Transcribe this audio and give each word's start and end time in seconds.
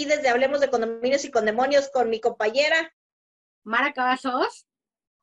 aquí 0.00 0.06
desde 0.06 0.30
Hablemos 0.30 0.60
de 0.60 0.70
Condominios 0.70 1.26
y 1.26 1.30
Condemonios 1.30 1.90
con 1.90 2.08
mi 2.08 2.20
compañera 2.20 2.90
Mara 3.64 3.92
Cavazos 3.92 4.66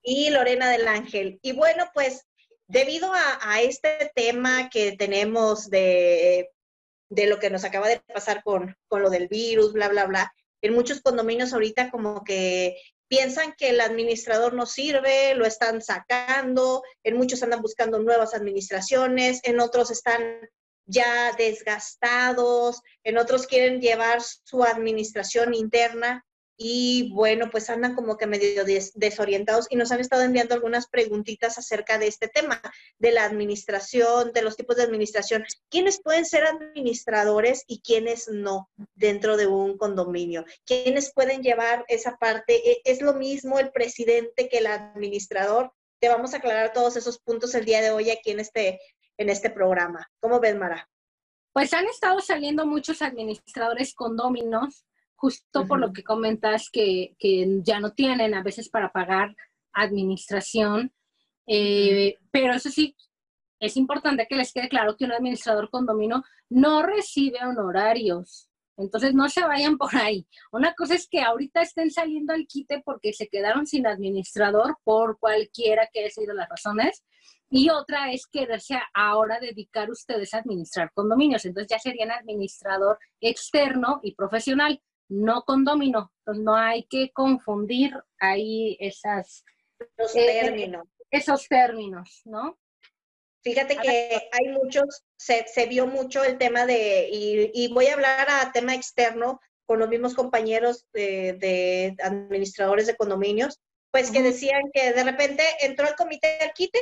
y 0.04 0.30
Lorena 0.30 0.70
del 0.70 0.88
Ángel. 0.88 1.40
Y 1.42 1.54
bueno, 1.54 1.90
pues 1.96 2.28
debido 2.68 3.12
a, 3.12 3.62
este 3.62 4.12
tema 4.14 4.70
que 4.70 4.96
tenemos 4.96 5.72
de, 5.72 6.52
de, 7.10 7.26
lo 7.26 7.40
que 7.40 7.50
nos 7.50 7.64
acaba 7.64 7.88
de 7.88 8.02
pasar 8.02 8.44
con, 8.44 8.76
con 8.88 9.02
lo 9.02 9.10
del 9.10 9.28
virus, 9.28 9.74
bla, 9.74 9.88
bla, 9.88 10.06
bla, 10.06 10.32
en 10.62 10.76
muchos 10.76 11.02
condominios 11.02 11.54
ahorita 11.54 11.90
como 11.90 12.24
que 12.24 12.78
piensan 13.08 13.56
que 13.58 13.70
el 13.70 13.82
administrador 13.82 14.54
no 14.54 14.68
sirve, 14.68 15.34
lo 15.34 15.48
están 15.48 15.82
sacando, 15.82 16.84
en 17.04 17.18
muchos 17.18 17.42
andan 17.42 17.64
buscando 17.64 17.98
nuevas 17.98 18.36
administraciones, 18.36 19.40
en 19.44 19.60
otros 19.60 19.90
están 19.90 20.22
ya 20.88 21.34
desgastados, 21.38 22.82
en 23.04 23.18
otros 23.18 23.46
quieren 23.46 23.80
llevar 23.82 24.22
su 24.22 24.64
administración 24.64 25.54
interna 25.54 26.26
y 26.60 27.12
bueno, 27.14 27.50
pues 27.52 27.70
andan 27.70 27.94
como 27.94 28.18
que 28.18 28.26
medio 28.26 28.66
desorientados 28.96 29.68
y 29.70 29.76
nos 29.76 29.92
han 29.92 30.00
estado 30.00 30.24
enviando 30.24 30.56
algunas 30.56 30.88
preguntitas 30.88 31.60
acerca 31.60 32.00
de 32.00 32.08
este 32.08 32.28
tema, 32.28 32.60
de 32.98 33.12
la 33.12 33.26
administración, 33.26 34.32
de 34.34 34.42
los 34.42 34.58
tipos 34.58 34.76
de 34.76 34.84
administración. 34.84 35.46
¿Quiénes 35.70 36.02
pueden 36.02 36.26
ser 36.26 36.46
administradores 36.46 37.64
y 37.68 37.82
quiénes 37.82 38.28
no 38.28 38.72
dentro 38.96 39.38
de 39.38 39.46
un 39.46 39.78
condominio? 39.78 40.46
¿Quiénes 40.66 41.14
pueden 41.14 41.44
llevar 41.44 41.86
esa 41.90 42.18
parte? 42.18 42.72
¿E-, 42.72 42.82
¿Es 42.86 43.02
lo 43.02 43.14
mismo 43.14 43.60
el 43.60 43.72
presidente 43.72 44.50
que 44.50 44.58
el 44.58 44.68
administrador? 44.68 45.72
Te 46.00 46.10
vamos 46.10 46.34
a 46.34 46.38
aclarar 46.38 46.74
todos 46.74 46.96
esos 46.96 47.20
puntos 47.20 47.54
el 47.54 47.66
día 47.66 47.82
de 47.82 47.92
hoy 47.92 48.10
aquí 48.10 48.32
en 48.32 48.40
este, 48.40 48.80
en 49.18 49.30
este 49.30 49.50
programa. 49.50 50.10
¿Cómo 50.20 50.40
ves, 50.40 50.56
Mara? 50.56 50.90
Pues 51.54 51.74
han 51.74 51.86
estado 51.86 52.20
saliendo 52.20 52.66
muchos 52.66 53.02
administradores 53.02 53.94
condóminos 53.94 54.86
justo 55.16 55.66
por 55.66 55.80
lo 55.80 55.92
que 55.92 56.04
comentas 56.04 56.70
que, 56.72 57.16
ya 57.64 57.80
no 57.80 57.94
tienen 57.94 58.36
a 58.36 58.44
veces 58.44 58.70
para 58.70 58.92
pagar 58.92 59.36
administración, 59.74 60.94
eh, 61.48 62.18
pero 62.32 62.54
eso 62.54 62.70
sí, 62.70 62.96
es 63.60 63.78
importante 63.78 64.28
que 64.30 64.36
les 64.36 64.54
quede 64.54 64.70
claro 64.70 64.96
que 64.96 65.06
un 65.06 65.12
administrador 65.12 65.70
condomino 65.70 66.24
no 66.50 66.84
recibe 66.84 67.40
honorarios. 67.44 68.48
Entonces 68.78 69.16
no 69.16 69.28
se 69.28 69.42
vayan 69.42 69.78
por 69.78 69.96
ahí. 69.96 70.28
Una 70.52 70.76
cosa 70.76 70.94
es 70.94 71.08
que 71.10 71.22
ahorita 71.22 71.62
estén 71.62 71.90
saliendo 71.90 72.34
al 72.34 72.46
quite 72.46 72.84
porque 72.86 73.12
se 73.12 73.28
quedaron 73.28 73.66
sin 73.66 73.88
administrador 73.88 74.78
por 74.84 75.18
cualquiera 75.18 75.90
que 75.92 76.02
haya 76.02 76.12
sido 76.12 76.36
las 76.36 76.48
razones. 76.48 77.04
Y 77.50 77.70
otra 77.70 78.12
es 78.12 78.28
quererse 78.28 78.78
ahora 78.94 79.40
dedicar 79.40 79.90
ustedes 79.90 80.34
a 80.34 80.40
administrar 80.40 80.92
condominios. 80.94 81.46
Entonces 81.46 81.70
ya 81.70 81.80
serían 81.80 82.12
administrador 82.12 83.00
externo 83.22 84.00
y 84.04 84.16
profesional 84.16 84.82
no 85.10 85.44
condomino. 85.44 86.12
Entonces 86.20 86.44
no 86.44 86.56
hay 86.56 86.84
que 86.84 87.12
confundir 87.12 87.94
ahí 88.20 88.78
esas, 88.80 89.46
Los 89.98 90.16
eh, 90.16 90.40
términos. 90.42 90.88
esos 91.10 91.48
términos, 91.48 92.22
¿no? 92.26 92.58
Fíjate 93.44 93.78
que 93.78 94.30
hay 94.32 94.50
muchos, 94.50 95.06
se, 95.16 95.46
vio 95.70 95.88
mucho 95.88 96.24
el 96.26 96.38
tema 96.38 96.66
de, 96.66 97.08
y, 97.10 97.72
voy 97.74 97.88
a 97.88 97.94
hablar 97.94 98.28
a 98.30 98.52
tema 98.52 98.76
externo 98.76 99.40
con 99.66 99.80
los 99.80 99.88
mismos 99.88 100.16
compañeros 100.16 100.86
de, 100.92 101.96
administradores 102.04 102.88
de 102.88 102.98
condominios, 102.98 103.62
pues 103.92 104.12
que 104.12 104.22
decían 104.22 104.64
que 104.74 104.92
de 104.92 105.04
repente 105.04 105.44
entró 105.62 105.88
el 105.88 105.96
comité 105.96 106.38
de 106.42 106.52
quite 106.54 106.80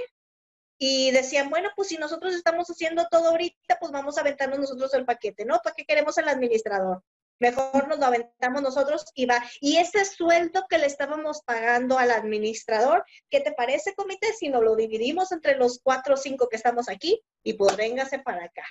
y 0.78 1.12
decían, 1.12 1.50
bueno, 1.50 1.70
pues 1.76 1.90
si 1.90 1.98
nosotros 1.98 2.34
estamos 2.34 2.68
haciendo 2.70 3.08
todo 3.10 3.30
ahorita, 3.30 3.78
pues 3.80 3.92
vamos 3.92 4.18
a 4.18 4.22
aventarnos 4.22 4.60
nosotros 4.60 4.94
el 4.94 5.06
paquete, 5.06 5.46
¿no? 5.46 5.60
¿Para 5.64 5.76
qué 5.76 5.86
queremos 5.86 6.18
el 6.18 6.28
administrador? 6.28 7.04
Mejor 7.40 7.88
nos 7.88 8.00
lo 8.00 8.06
aventamos 8.06 8.62
nosotros 8.62 9.06
y 9.14 9.26
va. 9.26 9.44
Y 9.60 9.78
ese 9.78 10.06
sueldo 10.06 10.66
que 10.70 10.78
le 10.78 10.86
estábamos 10.86 11.42
pagando 11.42 11.98
al 11.98 12.12
administrador, 12.12 13.04
¿qué 13.30 13.42
te 13.42 13.52
parece, 13.52 13.94
comité? 13.94 14.34
Si 14.34 14.50
nos 14.50 14.64
lo 14.64 14.76
dividimos 14.76 15.32
entre 15.32 15.56
los 15.56 15.80
cuatro 15.84 16.14
o 16.14 16.18
cinco 16.18 16.48
que 16.48 16.56
estamos 16.56 16.88
aquí 16.88 17.22
y 17.44 17.54
pues 17.54 17.76
véngase 17.76 18.20
para 18.20 18.46
acá. 18.46 18.64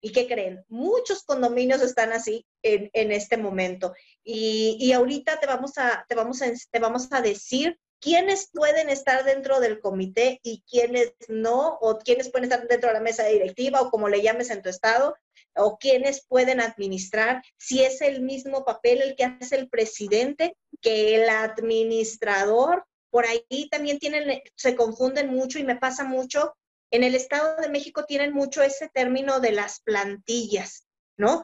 ¿Y 0.00 0.12
qué 0.12 0.28
creen? 0.28 0.64
Muchos 0.68 1.24
condominios 1.24 1.80
están 1.80 2.12
así 2.12 2.46
en, 2.62 2.90
en 2.92 3.10
este 3.10 3.36
momento. 3.36 3.94
Y, 4.22 4.76
y, 4.78 4.92
ahorita 4.92 5.40
te 5.40 5.46
vamos, 5.46 5.78
a, 5.78 6.04
te, 6.06 6.14
vamos 6.14 6.42
a, 6.42 6.46
te 6.70 6.78
vamos 6.78 7.08
a 7.10 7.22
decir 7.22 7.80
quiénes 8.04 8.50
pueden 8.52 8.90
estar 8.90 9.24
dentro 9.24 9.60
del 9.60 9.80
comité 9.80 10.38
y 10.42 10.62
quiénes 10.70 11.14
no, 11.28 11.78
o 11.80 11.98
quiénes 11.98 12.30
pueden 12.30 12.52
estar 12.52 12.68
dentro 12.68 12.90
de 12.90 12.94
la 12.94 13.00
mesa 13.00 13.24
directiva 13.24 13.80
o 13.80 13.90
como 13.90 14.10
le 14.10 14.20
llames 14.20 14.50
en 14.50 14.60
tu 14.60 14.68
estado, 14.68 15.16
o 15.56 15.78
quiénes 15.78 16.26
pueden 16.26 16.60
administrar, 16.60 17.42
si 17.56 17.82
es 17.82 18.02
el 18.02 18.20
mismo 18.20 18.62
papel 18.66 19.00
el 19.00 19.16
que 19.16 19.24
hace 19.24 19.56
el 19.56 19.70
presidente 19.70 20.54
que 20.82 21.14
el 21.14 21.30
administrador. 21.30 22.84
Por 23.08 23.24
ahí 23.24 23.70
también 23.70 23.98
tienen, 23.98 24.42
se 24.54 24.76
confunden 24.76 25.30
mucho 25.30 25.58
y 25.58 25.64
me 25.64 25.76
pasa 25.76 26.04
mucho. 26.04 26.54
En 26.90 27.04
el 27.04 27.14
Estado 27.14 27.56
de 27.56 27.70
México 27.70 28.04
tienen 28.04 28.34
mucho 28.34 28.62
ese 28.62 28.90
término 28.92 29.40
de 29.40 29.52
las 29.52 29.80
plantillas, 29.80 30.86
¿no? 31.16 31.42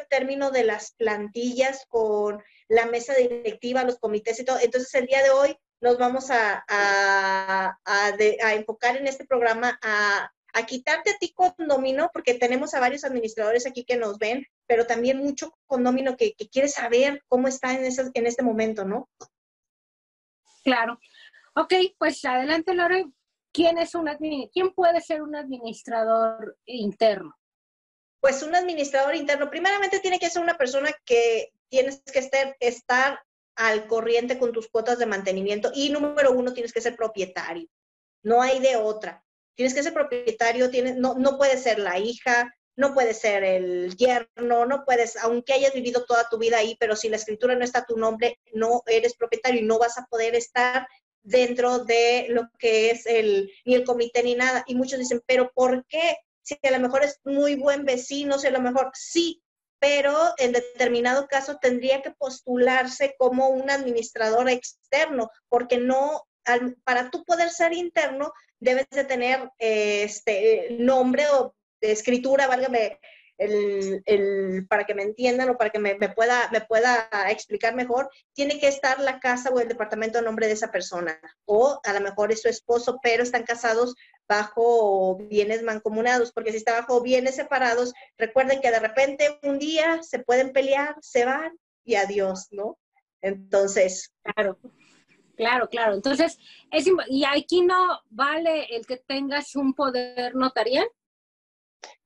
El 0.00 0.08
término 0.08 0.50
de 0.50 0.64
las 0.64 0.92
plantillas 0.92 1.86
con 1.88 2.42
la 2.68 2.86
mesa 2.86 3.14
directiva, 3.14 3.84
los 3.84 3.98
comités 3.98 4.38
y 4.40 4.44
todo. 4.44 4.58
Entonces, 4.60 4.92
el 4.94 5.06
día 5.06 5.22
de 5.22 5.30
hoy 5.30 5.56
nos 5.80 5.98
vamos 5.98 6.30
a, 6.30 6.64
enfocar 8.54 8.96
en 8.96 9.06
este 9.06 9.26
programa 9.26 9.78
a 9.82 10.30
quitarte 10.66 11.10
a 11.10 11.18
ti 11.18 11.34
condomino, 11.34 12.10
porque 12.14 12.34
tenemos 12.34 12.72
a 12.72 12.80
varios 12.80 13.04
administradores 13.04 13.66
aquí 13.66 13.84
que 13.84 13.98
nos 13.98 14.18
ven, 14.18 14.46
pero 14.66 14.86
también 14.86 15.18
mucho 15.18 15.54
condomino 15.66 16.16
que, 16.16 16.32
que 16.32 16.48
quiere 16.48 16.68
saber 16.68 17.22
cómo 17.28 17.46
está 17.46 17.74
en, 17.74 17.84
en 17.84 18.26
este 18.26 18.42
momento, 18.42 18.84
¿no? 18.84 19.10
Claro. 20.64 20.98
Ok, 21.54 21.74
pues 21.98 22.24
adelante, 22.24 22.74
Lore. 22.74 23.06
¿Quién, 23.52 23.78
es 23.78 23.94
un 23.94 24.08
¿Quién 24.52 24.74
puede 24.74 25.00
ser 25.00 25.22
un 25.22 25.36
administrador 25.36 26.58
interno? 26.66 27.34
Pues 28.20 28.42
un 28.42 28.54
administrador 28.54 29.14
interno, 29.14 29.50
primeramente 29.50 30.00
tiene 30.00 30.18
que 30.18 30.30
ser 30.30 30.42
una 30.42 30.56
persona 30.56 30.90
que 31.04 31.52
tienes 31.68 32.02
que 32.02 32.28
estar, 32.60 33.20
al 33.58 33.86
corriente 33.86 34.38
con 34.38 34.52
tus 34.52 34.68
cuotas 34.68 34.98
de 34.98 35.06
mantenimiento 35.06 35.70
y 35.74 35.88
número 35.88 36.32
uno, 36.32 36.52
tienes 36.52 36.74
que 36.74 36.82
ser 36.82 36.94
propietario. 36.94 37.66
No 38.22 38.42
hay 38.42 38.60
de 38.60 38.76
otra 38.76 39.24
tienes 39.56 39.74
que 39.74 39.82
ser 39.82 39.92
propietario, 39.92 40.70
tienes, 40.70 40.96
no, 40.96 41.14
no 41.14 41.36
puede 41.36 41.56
ser 41.56 41.78
la 41.78 41.98
hija, 41.98 42.54
no 42.76 42.92
puede 42.92 43.14
ser 43.14 43.42
el 43.42 43.96
yerno, 43.96 44.66
no 44.66 44.84
puedes, 44.84 45.16
aunque 45.16 45.54
hayas 45.54 45.72
vivido 45.72 46.04
toda 46.04 46.28
tu 46.28 46.38
vida 46.38 46.58
ahí, 46.58 46.76
pero 46.78 46.94
si 46.94 47.08
la 47.08 47.16
escritura 47.16 47.56
no 47.56 47.64
está 47.64 47.80
a 47.80 47.86
tu 47.86 47.96
nombre, 47.96 48.38
no 48.52 48.82
eres 48.86 49.16
propietario 49.16 49.62
y 49.62 49.64
no 49.64 49.78
vas 49.78 49.96
a 49.98 50.04
poder 50.04 50.34
estar 50.34 50.86
dentro 51.22 51.84
de 51.84 52.26
lo 52.28 52.42
que 52.58 52.90
es 52.90 53.06
el, 53.06 53.50
ni 53.64 53.74
el 53.74 53.84
comité 53.84 54.22
ni 54.22 54.34
nada. 54.34 54.62
Y 54.66 54.74
muchos 54.74 54.98
dicen, 54.98 55.22
pero 55.26 55.50
¿por 55.54 55.86
qué? 55.86 56.18
Si 56.46 56.56
a 56.62 56.70
lo 56.70 56.78
mejor 56.78 57.02
es 57.02 57.18
muy 57.24 57.56
buen 57.56 57.84
vecino, 57.84 58.38
si 58.38 58.46
a 58.46 58.52
lo 58.52 58.60
mejor 58.60 58.92
sí, 58.94 59.42
pero 59.80 60.16
en 60.38 60.52
determinado 60.52 61.26
caso 61.26 61.58
tendría 61.60 62.02
que 62.02 62.12
postularse 62.12 63.16
como 63.18 63.48
un 63.48 63.68
administrador 63.68 64.48
externo, 64.48 65.28
porque 65.48 65.78
no, 65.78 66.22
para 66.84 67.10
tú 67.10 67.24
poder 67.24 67.50
ser 67.50 67.72
interno, 67.72 68.32
debes 68.60 68.86
de 68.90 69.04
tener 69.04 69.50
eh, 69.58 70.04
este 70.04 70.68
nombre 70.78 71.24
o 71.32 71.54
escritura, 71.80 72.46
válgame, 72.46 73.00
el, 73.38 74.66
para 74.68 74.84
que 74.84 74.94
me 74.94 75.02
entiendan 75.02 75.50
o 75.50 75.58
para 75.58 75.70
que 75.70 75.78
me, 75.78 75.94
pueda, 76.14 76.48
me 76.52 76.60
pueda 76.62 77.08
explicar 77.28 77.74
mejor, 77.74 78.08
tiene 78.34 78.58
que 78.58 78.68
estar 78.68 79.00
la 79.00 79.20
casa 79.20 79.50
o 79.50 79.60
el 79.60 79.68
departamento 79.68 80.18
a 80.18 80.22
nombre 80.22 80.46
de 80.46 80.54
esa 80.54 80.70
persona. 80.70 81.20
O 81.44 81.80
a 81.84 81.92
lo 81.92 82.00
mejor 82.00 82.32
es 82.32 82.42
su 82.42 82.48
esposo, 82.48 82.98
pero 83.02 83.22
están 83.22 83.44
casados 83.44 83.94
bajo 84.28 85.16
bienes 85.16 85.62
mancomunados, 85.62 86.32
porque 86.32 86.50
si 86.50 86.58
está 86.58 86.72
bajo 86.72 87.02
bienes 87.02 87.36
separados, 87.36 87.92
recuerden 88.18 88.60
que 88.60 88.70
de 88.70 88.80
repente 88.80 89.38
un 89.42 89.58
día 89.58 90.02
se 90.02 90.18
pueden 90.18 90.52
pelear, 90.52 90.96
se 91.00 91.24
van 91.24 91.58
y 91.84 91.94
adiós, 91.94 92.48
¿no? 92.50 92.78
Entonces, 93.22 94.12
claro. 94.22 94.58
Claro, 95.36 95.68
claro. 95.68 95.94
Entonces, 95.94 96.38
es, 96.70 96.86
¿y 97.08 97.24
aquí 97.24 97.60
no 97.60 98.00
vale 98.08 98.64
el 98.74 98.86
que 98.86 98.96
tengas 98.96 99.54
un 99.54 99.74
poder 99.74 100.34
notarial? 100.34 100.86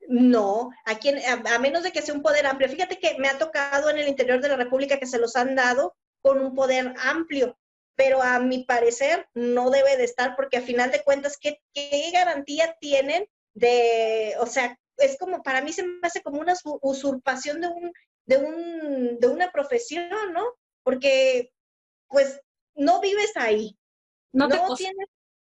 No, 0.09 0.71
aquí, 0.85 1.11
a, 1.11 1.59
menos 1.61 1.85
de 1.85 1.93
que 1.93 2.03
sea 2.03 2.15
un 2.15 2.23
poder 2.23 2.47
amplio. 2.47 2.69
Fíjate 2.69 2.99
que 2.99 3.17
me 3.19 3.29
ha 3.29 3.39
tocado 3.39 3.91
en 3.91 3.99
el 3.99 4.09
interior 4.09 4.41
de 4.41 4.49
la 4.49 4.57
República 4.57 4.99
que 4.99 5.07
se 5.07 5.19
los 5.19 5.37
han 5.37 5.55
dado 5.55 5.95
con 6.21 6.41
un 6.41 6.55
poder 6.55 6.95
amplio, 6.99 7.57
pero 7.97 8.23
a 8.23 8.39
mi 8.39 8.65
parecer 8.65 9.29
no 9.35 9.71
debe 9.71 9.97
de 9.97 10.05
estar 10.05 10.35
porque 10.37 10.57
a 10.57 10.63
final 10.63 10.91
de 10.91 11.03
cuentas, 11.03 11.37
¿qué, 11.39 11.61
qué 11.75 12.11
garantía 12.13 12.77
tienen 12.81 13.27
de, 13.55 14.35
o 14.41 14.47
sea, 14.47 14.79
es 14.97 15.19
como, 15.19 15.43
para 15.43 15.63
mí 15.63 15.73
se 15.73 15.83
me 15.83 15.99
hace 16.03 16.23
como 16.23 16.41
una 16.41 16.55
usurpación 16.83 17.61
de, 17.61 17.69
un, 17.69 17.93
de, 18.27 18.37
un, 18.37 19.19
de 19.19 19.27
una 19.29 19.51
profesión, 19.51 20.33
¿no? 20.33 20.45
Porque, 20.83 21.53
pues, 22.09 22.41
no 22.75 23.01
vives 23.01 23.33
ahí. 23.37 23.77
No, 24.33 24.49
te, 24.49 24.59
costó. 24.59 24.85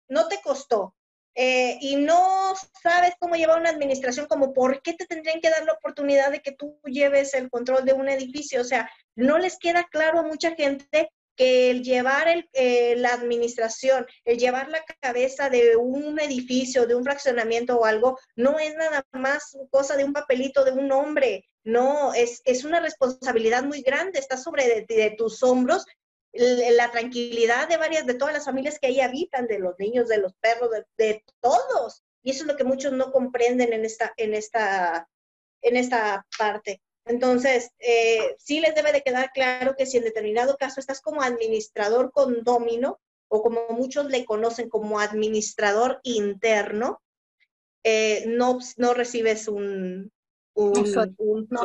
no 0.08 0.28
te 0.28 0.40
costó. 0.42 0.94
eh, 1.34 1.78
y 1.81 1.96
no 1.96 2.54
sabes 2.82 3.14
cómo 3.19 3.34
llevar 3.34 3.58
una 3.60 3.70
administración, 3.70 4.26
como 4.26 4.52
por 4.52 4.82
qué 4.82 4.94
te 4.94 5.06
tendrían 5.06 5.40
que 5.40 5.50
dar 5.50 5.64
la 5.64 5.72
oportunidad 5.72 6.31
de 6.31 6.40
que 6.40 6.52
tú 6.52 6.78
lleves 6.84 7.34
el 7.34 7.50
control 7.50 7.84
de 7.84 7.92
un 7.92 8.08
edificio. 8.08 8.60
O 8.60 8.64
sea, 8.64 8.90
no 9.16 9.38
les 9.38 9.58
queda 9.58 9.84
claro 9.90 10.20
a 10.20 10.22
mucha 10.22 10.54
gente 10.54 11.10
que 11.36 11.70
el 11.70 11.82
llevar 11.82 12.28
el, 12.28 12.48
eh, 12.52 12.94
la 12.96 13.12
administración, 13.12 14.06
el 14.25 14.38
llevar 14.38 14.69
la 14.69 14.84
cabeza 15.00 15.50
de 15.50 15.76
un 15.76 16.20
edificio, 16.20 16.86
de 16.86 16.94
un 16.94 17.04
fraccionamiento 17.04 17.76
o 17.76 17.84
algo, 17.84 18.19
no 18.36 18.58
es 18.58 18.75
nada 18.75 19.04
más 19.12 19.56
cosa 19.70 19.96
de 19.96 20.04
un 20.04 20.12
papelito 20.12 20.64
de 20.64 20.72
un 20.72 20.92
hombre, 20.92 21.48
no, 21.64 22.12
es, 22.14 22.42
es 22.44 22.64
una 22.64 22.81
responsabilidad 22.81 23.64
muy 23.64 23.82
grande, 23.82 24.19
está 24.19 24.36
sobre 24.36 24.84
de 24.86 25.14
tus 25.16 25.42
hombros 25.42 25.84
la 26.34 26.90
tranquilidad 26.90 27.69
de 27.69 27.76
varias, 27.76 28.06
de 28.06 28.14
todas 28.14 28.34
las 28.34 28.44
familias 28.44 28.78
que 28.78 28.88
ahí 28.88 29.00
habitan, 29.00 29.46
de 29.46 29.60
los 29.60 29.78
niños, 29.78 30.08
de 30.08 30.19
los 30.19 30.34
perros, 30.34 30.70
de, 30.96 31.25
todos. 31.40 32.02
Y 32.22 32.31
eso 32.31 32.42
es 32.42 32.48
lo 32.48 32.56
que 32.56 32.64
muchos 32.64 32.92
no 32.92 33.12
comprenden 33.12 33.72
en 33.72 33.84
esta, 33.84 34.12
en 34.16 34.34
esta, 34.34 35.08
en 35.62 35.76
esta 35.76 36.26
parte. 36.36 36.81
Entonces, 37.06 37.70
eh, 37.78 38.34
sí 38.38 38.60
les 38.60 38.74
debe 38.74 38.92
de 38.92 39.02
quedar 39.02 39.30
claro 39.32 39.74
que 39.76 39.86
si 39.86 39.98
en 39.98 40.04
determinado 40.04 40.56
caso 40.56 40.80
estás 40.80 41.00
como 41.00 41.22
administrador 41.22 42.12
condómino, 42.12 43.00
o 43.28 43.42
como 43.42 43.68
muchos 43.70 44.06
le 44.06 44.24
conocen 44.24 44.68
como 44.68 45.00
administrador 45.00 46.00
interno, 46.02 47.02
eh, 47.82 48.24
no, 48.26 48.58
no 48.76 48.94
recibes 48.94 49.48
un, 49.48 50.10
un, 50.54 51.14
un, 51.18 51.48
no, 51.50 51.62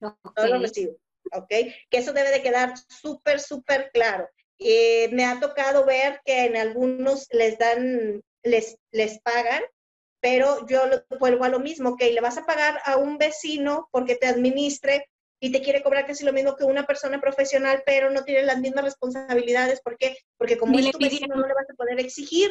no, 0.00 0.46
lo 0.46 0.58
recibes. 0.58 0.96
¿ok? 1.32 1.48
Que 1.48 1.98
eso 1.98 2.12
debe 2.12 2.30
de 2.30 2.42
quedar 2.42 2.74
súper, 2.88 3.40
súper 3.40 3.90
claro. 3.92 4.28
Eh, 4.58 5.08
me 5.12 5.24
ha 5.24 5.38
tocado 5.40 5.84
ver 5.84 6.20
que 6.24 6.46
en 6.46 6.56
algunos 6.56 7.28
les 7.30 7.58
dan, 7.58 8.22
les, 8.42 8.78
les 8.90 9.20
pagan, 9.20 9.62
pero 10.26 10.66
yo 10.66 10.80
vuelvo 11.20 11.44
a 11.44 11.48
lo 11.48 11.60
mismo, 11.60 11.96
que 11.96 12.10
le 12.10 12.20
vas 12.20 12.36
a 12.36 12.44
pagar 12.44 12.80
a 12.84 12.96
un 12.96 13.16
vecino 13.16 13.88
porque 13.92 14.16
te 14.16 14.26
administre 14.26 15.08
y 15.38 15.52
te 15.52 15.62
quiere 15.62 15.84
cobrar 15.84 16.04
casi 16.04 16.24
lo 16.24 16.32
mismo 16.32 16.56
que 16.56 16.64
una 16.64 16.84
persona 16.84 17.20
profesional, 17.20 17.84
pero 17.86 18.10
no 18.10 18.24
tiene 18.24 18.42
las 18.42 18.58
mismas 18.58 18.82
responsabilidades. 18.82 19.80
¿Por 19.82 19.96
qué? 19.96 20.16
Porque 20.36 20.58
como 20.58 20.76
es 20.80 20.90
tu 20.90 20.98
vecino 20.98 21.36
no 21.36 21.46
le 21.46 21.54
vas 21.54 21.70
a 21.70 21.74
poder 21.74 22.00
exigir. 22.00 22.50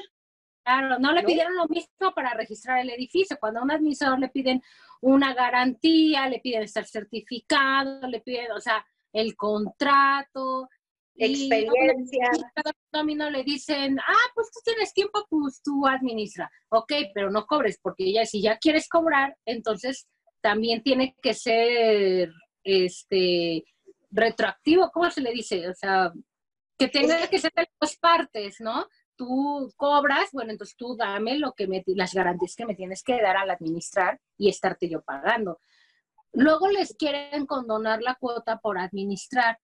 Claro, 0.64 1.00
no 1.00 1.12
le 1.12 1.24
pidieron 1.24 1.54
lo 1.58 1.68
mismo 1.68 2.14
para 2.16 2.34
registrar 2.34 2.80
el 2.80 2.92
edificio. 2.92 3.36
Cuando 3.42 3.60
a 3.60 3.64
un 3.64 3.72
administrador 3.72 4.20
le 4.20 4.30
piden 4.30 4.62
una 5.02 5.34
garantía, 5.34 6.30
le 6.30 6.40
piden 6.40 6.64
estar 6.64 6.86
certificado, 6.86 8.08
le 8.08 8.22
piden, 8.22 8.54
o 8.54 8.62
sea, 8.62 8.86
el 9.12 9.36
contrato. 9.36 10.70
Experiencia. 11.18 12.32
Y 13.08 13.16
no 13.16 13.30
le 13.30 13.44
dicen, 13.44 14.00
ah, 14.00 14.32
pues 14.34 14.52
tú 14.52 14.60
tienes 14.64 14.94
tiempo, 14.94 15.26
pues 15.30 15.62
tú 15.64 15.86
administra. 15.88 16.52
Ok, 16.70 16.92
pero 17.14 17.30
no 17.30 17.46
cobres, 17.46 17.80
porque 17.82 18.12
ya 18.12 18.26
si 18.26 18.42
ya 18.42 18.58
quieres 18.58 18.88
cobrar, 18.88 19.38
entonces 19.46 20.08
también 20.42 20.84
tiene 20.84 21.16
que 21.22 21.34
ser 21.34 22.32
este 22.64 23.64
retroactivo, 24.12 24.92
¿cómo 24.92 25.10
se 25.12 25.22
le 25.22 25.32
dice? 25.32 25.68
O 25.70 25.74
sea, 25.74 26.12
que 26.78 26.88
tenga 26.88 27.28
que 27.28 27.40
ser 27.40 27.52
de 27.56 27.68
dos 27.80 27.98
partes, 27.98 28.60
¿no? 28.60 28.88
tú 29.16 29.72
cobras, 29.78 30.30
bueno, 30.32 30.52
entonces 30.52 30.76
tú 30.76 30.96
dame 30.96 31.38
lo 31.38 31.54
que 31.54 31.68
me, 31.68 31.84
las 31.88 32.14
garantías 32.14 32.56
que 32.56 32.66
me 32.66 32.76
tienes 32.76 33.04
que 33.04 33.22
dar 33.22 33.38
al 33.38 33.50
administrar 33.50 34.20
y 34.38 34.50
estarte 34.50 34.90
yo 34.90 35.02
pagando. 35.02 35.60
Luego 36.34 36.70
les 36.70 36.96
quieren 36.96 37.46
condonar 37.46 38.02
la 38.02 38.16
cuota 38.16 38.58
por 38.58 38.78
administrar. 38.78 39.58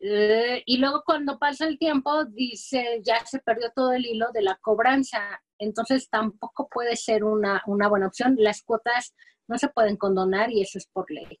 Eh, 0.00 0.62
y 0.64 0.78
luego 0.78 1.02
cuando 1.04 1.38
pasa 1.38 1.66
el 1.66 1.78
tiempo, 1.78 2.24
dice, 2.24 3.00
ya 3.04 3.24
se 3.26 3.40
perdió 3.40 3.72
todo 3.74 3.92
el 3.92 4.06
hilo 4.06 4.26
de 4.32 4.42
la 4.42 4.56
cobranza. 4.60 5.42
Entonces 5.58 6.08
tampoco 6.08 6.68
puede 6.68 6.96
ser 6.96 7.24
una, 7.24 7.62
una 7.66 7.88
buena 7.88 8.06
opción. 8.06 8.36
Las 8.38 8.62
cuotas 8.62 9.14
no 9.48 9.58
se 9.58 9.68
pueden 9.68 9.96
condonar 9.96 10.50
y 10.50 10.62
eso 10.62 10.78
es 10.78 10.86
por 10.86 11.10
ley. 11.10 11.40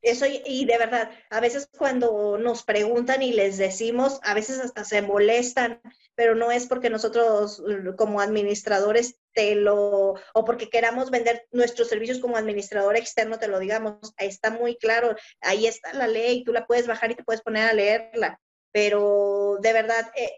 Eso 0.00 0.26
y, 0.26 0.64
de 0.64 0.78
verdad, 0.78 1.10
a 1.28 1.40
veces 1.40 1.68
cuando 1.76 2.38
nos 2.38 2.62
preguntan 2.62 3.20
y 3.20 3.32
les 3.32 3.58
decimos, 3.58 4.20
a 4.22 4.32
veces 4.32 4.60
hasta 4.60 4.84
se 4.84 5.02
molestan, 5.02 5.80
pero 6.14 6.36
no 6.36 6.52
es 6.52 6.66
porque 6.66 6.88
nosotros 6.88 7.60
como 7.96 8.20
administradores 8.20 9.18
lo, 9.54 10.14
o 10.34 10.44
porque 10.44 10.70
queramos 10.70 11.10
vender 11.10 11.46
nuestros 11.50 11.88
servicios 11.88 12.18
como 12.18 12.36
administrador 12.36 12.96
externo, 12.96 13.38
te 13.38 13.48
lo 13.48 13.58
digamos, 13.58 14.14
está 14.18 14.50
muy 14.50 14.76
claro, 14.76 15.14
ahí 15.40 15.66
está 15.66 15.92
la 15.92 16.06
ley, 16.06 16.44
tú 16.44 16.52
la 16.52 16.66
puedes 16.66 16.86
bajar 16.86 17.10
y 17.10 17.14
te 17.14 17.24
puedes 17.24 17.42
poner 17.42 17.68
a 17.68 17.72
leerla 17.72 18.40
pero 18.72 19.58
de 19.60 19.72
verdad, 19.72 20.10
eh, 20.14 20.30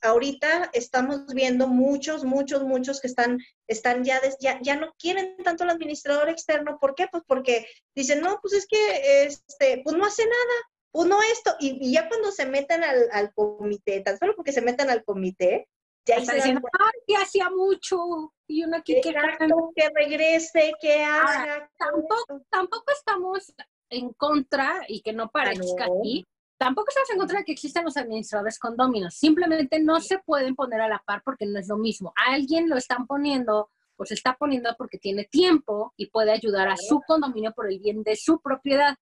ahorita 0.00 0.70
estamos 0.72 1.26
viendo 1.34 1.66
muchos, 1.66 2.24
muchos, 2.24 2.62
muchos 2.62 3.00
que 3.00 3.08
están, 3.08 3.38
están 3.68 4.04
ya, 4.04 4.20
ya, 4.40 4.58
ya, 4.62 4.76
no 4.76 4.94
quieren 4.98 5.36
tanto 5.44 5.64
el 5.64 5.70
administrador 5.70 6.28
externo. 6.28 6.78
¿Por 6.80 6.94
qué? 6.94 7.08
Pues 7.10 7.24
porque 7.26 7.66
dicen, 7.94 8.20
no, 8.20 8.38
pues 8.40 8.54
es 8.54 8.66
que, 8.66 9.24
este, 9.24 9.82
pues 9.82 9.96
no 9.96 10.06
hace 10.06 10.24
nada, 10.24 10.54
pues 10.92 11.08
no 11.08 11.20
esto. 11.22 11.56
Y, 11.58 11.92
ya 11.92 12.08
cuando 12.08 12.30
se 12.30 12.46
metan 12.46 12.84
al, 12.84 13.08
al, 13.12 13.34
comité, 13.34 14.00
tan 14.00 14.18
solo 14.18 14.34
porque 14.36 14.52
se 14.52 14.62
metan 14.62 14.88
al 14.88 15.04
comité, 15.04 15.68
ya 16.06 16.20
dicen, 16.20 16.60
ay, 16.72 17.00
que 17.06 17.16
hacía 17.16 17.50
mucho, 17.50 18.32
y 18.46 18.64
uno 18.64 18.76
aquí 18.76 19.00
que, 19.02 19.12
que 19.12 19.90
regrese, 19.94 20.72
que 20.80 21.02
haga. 21.02 21.70
tampoco, 21.78 22.42
tampoco 22.50 22.92
estamos 22.92 23.54
en 23.90 24.12
contra, 24.12 24.82
y 24.88 25.00
que 25.02 25.12
no 25.12 25.30
parezca 25.30 25.84
aquí, 25.84 26.26
Tampoco 26.56 26.88
estamos 26.88 27.10
en 27.10 27.18
contra 27.18 27.38
de 27.40 27.44
que 27.44 27.52
existan 27.52 27.84
los 27.84 27.96
administradores 27.96 28.58
condóminos, 28.60 29.14
simplemente 29.14 29.80
no 29.80 30.00
se 30.00 30.20
pueden 30.20 30.54
poner 30.54 30.80
a 30.80 30.88
la 30.88 31.02
par 31.04 31.20
porque 31.24 31.46
no 31.46 31.58
es 31.58 31.68
lo 31.68 31.76
mismo. 31.76 32.12
alguien 32.16 32.68
lo 32.68 32.76
están 32.76 33.06
poniendo 33.06 33.70
pues 33.96 34.08
se 34.08 34.14
está 34.14 34.36
poniendo 34.36 34.74
porque 34.76 34.98
tiene 34.98 35.24
tiempo 35.24 35.92
y 35.96 36.06
puede 36.06 36.32
ayudar 36.32 36.68
a 36.68 36.76
su 36.76 37.00
condominio 37.06 37.52
por 37.52 37.70
el 37.70 37.78
bien 37.78 38.02
de 38.02 38.16
su 38.16 38.40
propiedad, 38.40 38.96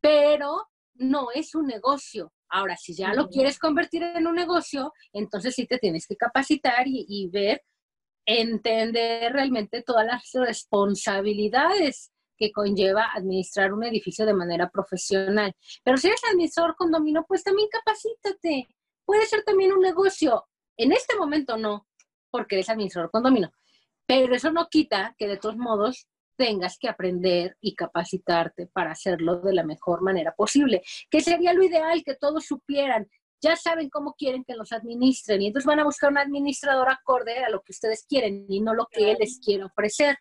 pero 0.00 0.68
no 0.94 1.28
es 1.34 1.54
un 1.54 1.66
negocio. 1.66 2.32
Ahora, 2.50 2.76
si 2.76 2.94
ya 2.94 3.12
lo 3.14 3.28
quieres 3.28 3.58
convertir 3.58 4.02
en 4.02 4.26
un 4.26 4.34
negocio, 4.34 4.92
entonces 5.12 5.54
sí 5.54 5.66
te 5.66 5.78
tienes 5.78 6.06
que 6.06 6.16
capacitar 6.16 6.86
y, 6.86 7.04
y 7.08 7.28
ver, 7.28 7.62
entender 8.26 9.32
realmente 9.32 9.82
todas 9.82 10.06
las 10.06 10.30
responsabilidades 10.34 12.12
que 12.36 12.52
conlleva 12.52 13.10
administrar 13.12 13.72
un 13.72 13.84
edificio 13.84 14.24
de 14.24 14.34
manera 14.34 14.70
profesional. 14.70 15.52
Pero 15.82 15.96
si 15.96 16.06
eres 16.06 16.22
administrador 16.30 16.76
condominio, 16.76 17.24
pues 17.26 17.42
también 17.42 17.68
capacítate. 17.70 18.68
Puede 19.04 19.26
ser 19.26 19.42
también 19.42 19.72
un 19.72 19.80
negocio. 19.80 20.46
En 20.76 20.92
este 20.92 21.16
momento 21.16 21.56
no, 21.56 21.86
porque 22.30 22.56
eres 22.56 22.68
administrador 22.68 23.10
condominio. 23.10 23.50
Pero 24.06 24.34
eso 24.34 24.52
no 24.52 24.68
quita 24.68 25.14
que 25.18 25.26
de 25.26 25.36
todos 25.36 25.56
modos 25.56 26.06
tengas 26.38 26.78
que 26.78 26.88
aprender 26.88 27.56
y 27.60 27.74
capacitarte 27.74 28.68
para 28.68 28.92
hacerlo 28.92 29.40
de 29.40 29.52
la 29.52 29.64
mejor 29.64 30.02
manera 30.02 30.32
posible. 30.34 30.82
Que 31.10 31.20
sería 31.20 31.52
lo 31.52 31.64
ideal 31.64 32.02
que 32.04 32.14
todos 32.14 32.46
supieran. 32.46 33.10
Ya 33.42 33.56
saben 33.56 33.90
cómo 33.90 34.14
quieren 34.14 34.44
que 34.44 34.54
los 34.54 34.72
administren 34.72 35.42
y 35.42 35.48
entonces 35.48 35.66
van 35.66 35.80
a 35.80 35.84
buscar 35.84 36.10
un 36.10 36.18
administrador 36.18 36.88
acorde 36.90 37.38
a 37.44 37.50
lo 37.50 37.60
que 37.62 37.72
ustedes 37.72 38.04
quieren 38.08 38.46
y 38.48 38.60
no 38.60 38.72
lo 38.72 38.86
que 38.90 39.10
él 39.10 39.18
les 39.20 39.38
quiere 39.38 39.64
ofrecer. 39.64 40.16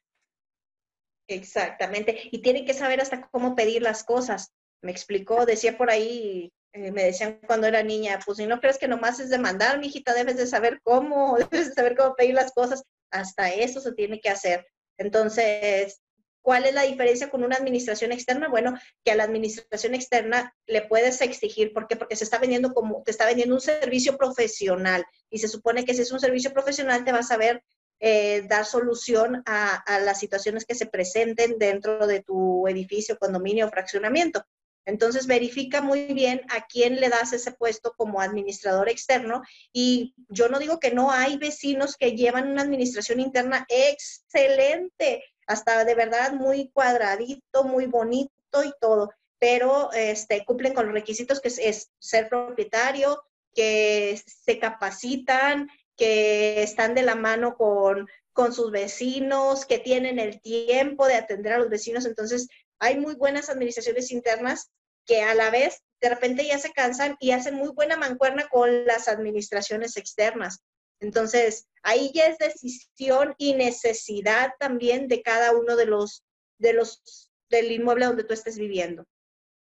Exactamente. 1.28 2.30
Y 2.32 2.42
tienen 2.42 2.66
que 2.66 2.74
saber 2.74 3.00
hasta 3.02 3.28
cómo 3.30 3.56
pedir 3.56 3.82
las 3.82 4.04
cosas. 4.04 4.54
Me 4.82 4.92
explicó, 4.92 5.46
decía 5.46 5.78
por 5.78 5.90
ahí, 5.90 6.52
eh, 6.74 6.92
me 6.92 7.04
decían 7.04 7.40
cuando 7.46 7.68
era 7.68 7.84
niña, 7.84 8.20
pues 8.24 8.38
si 8.38 8.46
no 8.46 8.60
crees 8.60 8.78
que 8.78 8.88
nomás 8.88 9.20
es 9.20 9.30
demandar, 9.30 9.80
mijita, 9.80 10.14
debes 10.14 10.38
de 10.38 10.48
saber 10.48 10.80
cómo, 10.84 11.38
debes 11.52 11.70
de 11.70 11.74
saber 11.74 11.96
cómo 11.96 12.16
pedir 12.16 12.34
las 12.34 12.52
cosas. 12.54 12.84
Hasta 13.12 13.50
eso 13.50 13.82
se 13.82 13.94
tiene 13.94 14.20
que 14.20 14.30
hacer. 14.30 14.66
Entonces, 14.98 16.02
¿cuál 16.48 16.64
es 16.64 16.74
la 16.74 16.84
diferencia 16.84 17.30
con 17.30 17.44
una 17.44 17.58
administración 17.58 18.14
externa? 18.14 18.48
Bueno, 18.48 18.80
que 19.04 19.12
a 19.12 19.16
la 19.16 19.26
administración 19.26 19.94
externa 19.94 20.56
le 20.66 20.82
puedes 20.82 21.20
exigir, 21.20 21.74
¿por 21.74 21.90
qué? 21.90 21.98
Porque 21.98 22.16
se 22.16 22.24
está 22.24 22.38
vendiendo 22.38 22.74
como, 22.74 23.04
te 23.04 23.12
está 23.12 23.26
vendiendo 23.26 23.54
un 23.54 23.60
servicio 23.60 24.16
profesional 24.16 25.04
y 25.30 25.40
se 25.40 25.50
supone 25.50 25.84
que 25.84 25.94
si 25.94 26.04
es 26.04 26.12
un 26.14 26.22
servicio 26.22 26.54
profesional 26.54 27.04
te 27.04 27.12
vas 27.12 27.32
a 27.32 27.38
ver 27.38 27.64
eh, 28.00 28.46
dar 28.48 28.64
solución 28.64 29.44
a, 29.46 29.84
las 30.06 30.22
situaciones 30.22 30.64
que 30.64 30.74
se 30.74 30.86
presenten 30.86 31.58
dentro 31.60 32.08
de 32.08 32.24
tu 32.24 32.66
edificio, 32.70 33.18
condominio 33.18 33.68
o 33.68 33.70
fraccionamiento. 33.70 34.42
Entonces, 34.86 35.28
verifica 35.28 35.82
muy 35.82 36.14
bien 36.14 36.44
a 36.48 36.66
quién 36.66 37.02
le 37.02 37.10
das 37.10 37.34
ese 37.34 37.52
puesto 37.52 37.94
como 37.98 38.22
administrador 38.22 38.88
externo. 38.88 39.42
Y 39.74 40.16
yo 40.30 40.48
no 40.48 40.60
digo 40.60 40.80
que 40.80 40.94
no 40.94 41.12
hay 41.12 41.38
vecinos 41.38 41.98
que 41.98 42.14
llevan 42.14 42.50
una 42.50 42.62
administración 42.62 43.20
interna 43.20 43.66
excelente, 43.68 45.26
hasta 45.48 45.86
de 45.86 45.96
verdad 45.96 46.34
muy 46.34 46.70
cuadradito, 46.70 47.64
muy 47.64 47.86
bonito 47.86 48.64
y 48.64 48.74
todo, 48.80 49.12
pero 49.40 49.92
este, 49.94 50.44
cumplen 50.46 50.74
con 50.74 50.86
los 50.86 50.94
requisitos 50.94 51.40
que 51.40 51.48
es 51.48 51.90
ser 52.00 52.30
propietario, 52.30 53.24
que 53.54 54.22
se 54.26 54.60
capacitan, 54.60 55.70
que 55.96 56.62
están 56.62 56.94
de 56.94 57.02
la 57.02 57.16
mano 57.16 57.56
con, 57.56 58.08
con 58.34 58.54
sus 58.54 58.72
vecinos, 58.72 59.66
que 59.66 59.80
tienen 59.80 60.20
el 60.20 60.42
tiempo 60.42 61.08
de 61.08 61.16
atender 61.16 61.54
a 61.54 61.58
los 61.58 61.70
vecinos. 61.70 62.06
Entonces, 62.06 62.48
hay 62.80 63.00
muy 63.00 63.16
buenas 63.16 63.50
administraciones 63.50 64.12
internas 64.12 64.70
que 65.06 65.24
a 65.24 65.34
la 65.34 65.50
vez 65.50 65.82
de 66.02 66.10
repente 66.10 66.46
ya 66.46 66.60
se 66.60 66.72
cansan 66.72 67.16
y 67.20 67.32
hacen 67.32 67.56
muy 67.56 67.70
buena 67.70 67.98
mancuerna 67.98 68.48
con 68.50 68.86
las 68.86 69.08
administraciones 69.08 69.98
externas. 69.98 70.60
Entonces, 71.00 71.68
ahí 71.84 72.12
ya 72.14 72.28
es 72.28 72.38
decisión 72.38 73.36
y 73.38 73.54
necesidad 73.54 74.54
también 74.60 75.08
de 75.08 75.22
cada 75.22 75.56
uno 75.56 75.76
de 75.76 75.86
los, 75.86 76.24
de 76.58 76.74
los, 76.74 77.32
del 77.50 77.72
inmueble 77.72 78.06
donde 78.06 78.24
tú 78.24 78.34
estés 78.34 78.58
viviendo. 78.58 79.06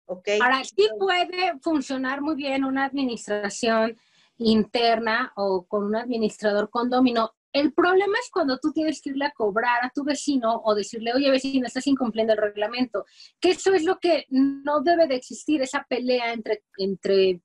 ¿Ok? 0.06 0.28
Ahora, 0.40 0.62
sí 0.64 0.86
puede 0.98 1.58
funcionar 1.60 2.20
muy 2.20 2.36
bien 2.36 2.64
una 2.64 2.84
administración 2.84 3.96
interna 4.38 5.32
o 5.36 5.66
con 5.66 5.84
un 5.84 5.96
administrador 5.96 6.70
condomino. 6.70 7.32
El 7.52 7.72
problema 7.72 8.18
es 8.20 8.30
cuando 8.30 8.58
tú 8.58 8.72
tienes 8.72 9.00
que 9.00 9.10
irle 9.10 9.26
a 9.26 9.30
cobrar 9.32 9.84
a 9.84 9.90
tu 9.94 10.02
vecino 10.02 10.60
o 10.64 10.74
decirle, 10.74 11.14
oye 11.14 11.30
vecino, 11.30 11.66
estás 11.66 11.86
incumpliendo 11.86 12.32
el 12.32 12.40
reglamento. 12.40 13.04
Que 13.40 13.50
eso 13.50 13.72
es 13.72 13.84
lo 13.84 13.98
que 13.98 14.26
no 14.28 14.82
debe 14.82 15.06
de 15.06 15.14
existir, 15.14 15.62
esa 15.62 15.86
pelea 15.88 16.32
entre, 16.32 16.64
entre 16.78 17.40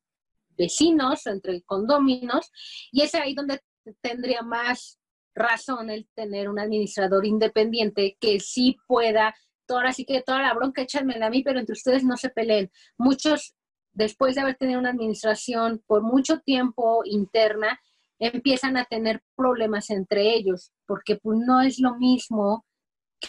vecinos, 0.58 1.26
entre 1.28 1.62
condóminos, 1.62 2.52
y 2.92 3.02
es 3.02 3.16
ahí 3.16 3.34
donde 3.34 3.62
tendría 4.02 4.42
más 4.42 5.00
razón 5.36 5.90
el 5.90 6.08
tener 6.16 6.50
un 6.50 6.60
administrador 6.60 7.26
independiente 7.26 8.18
que 8.20 8.40
sí 8.40 8.78
pueda, 8.88 9.34
ahora 9.70 9.94
sí 9.94 10.06
que 10.06 10.22
toda 10.22 10.42
la 10.42 10.54
bronca 10.54 10.82
échanmela 10.82 11.28
a 11.28 11.30
mí, 11.30 11.44
pero 11.44 11.60
entre 11.60 11.74
ustedes 11.74 12.04
no 12.04 12.18
se 12.18 12.30
peleen. 12.30 12.72
Muchos, 12.98 13.56
después 13.94 14.36
de 14.36 14.42
haber 14.42 14.56
tenido 14.56 14.80
una 14.80 14.90
administración 14.90 15.84
por 15.86 16.02
mucho 16.02 16.40
tiempo 16.40 17.02
interna, 17.06 17.80
empiezan 18.20 18.78
a 18.78 18.86
tener 18.86 19.22
problemas 19.36 19.90
entre 19.90 20.34
ellos, 20.34 20.72
porque 20.86 21.16
pues 21.16 21.40
no 21.40 21.62
es 21.62 21.80
lo 21.80 21.96
mismo 21.98 22.66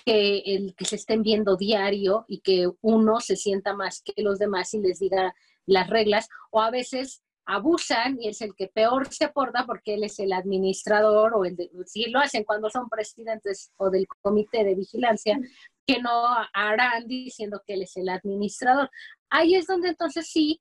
que 0.04 0.38
el 0.46 0.74
que 0.76 0.84
se 0.84 0.96
estén 0.96 1.22
viendo 1.22 1.56
diario 1.56 2.24
y 2.28 2.40
que 2.40 2.68
uno 2.80 3.20
se 3.20 3.36
sienta 3.36 3.74
más 3.74 4.02
que 4.02 4.22
los 4.22 4.38
demás 4.38 4.72
y 4.74 4.80
les 4.80 4.98
diga 4.98 5.34
las 5.66 5.88
reglas, 5.88 6.28
o 6.50 6.60
a 6.60 6.70
veces 6.70 7.22
abusan 7.46 8.20
y 8.20 8.28
es 8.28 8.40
el 8.40 8.54
que 8.54 8.68
peor 8.68 9.12
se 9.12 9.28
porta 9.28 9.64
porque 9.66 9.94
él 9.94 10.04
es 10.04 10.18
el 10.18 10.32
administrador 10.32 11.34
o 11.34 11.44
el 11.44 11.56
de, 11.56 11.70
si 11.86 12.10
lo 12.10 12.20
hacen 12.20 12.44
cuando 12.44 12.70
son 12.70 12.88
presidentes 12.88 13.72
o 13.76 13.90
del 13.90 14.06
comité 14.22 14.64
de 14.64 14.74
vigilancia, 14.74 15.38
que 15.86 16.00
no 16.00 16.26
harán 16.52 17.06
diciendo 17.06 17.62
que 17.66 17.74
él 17.74 17.82
es 17.82 17.96
el 17.96 18.08
administrador. 18.08 18.90
Ahí 19.30 19.54
es 19.54 19.66
donde 19.66 19.88
entonces 19.88 20.28
sí, 20.28 20.60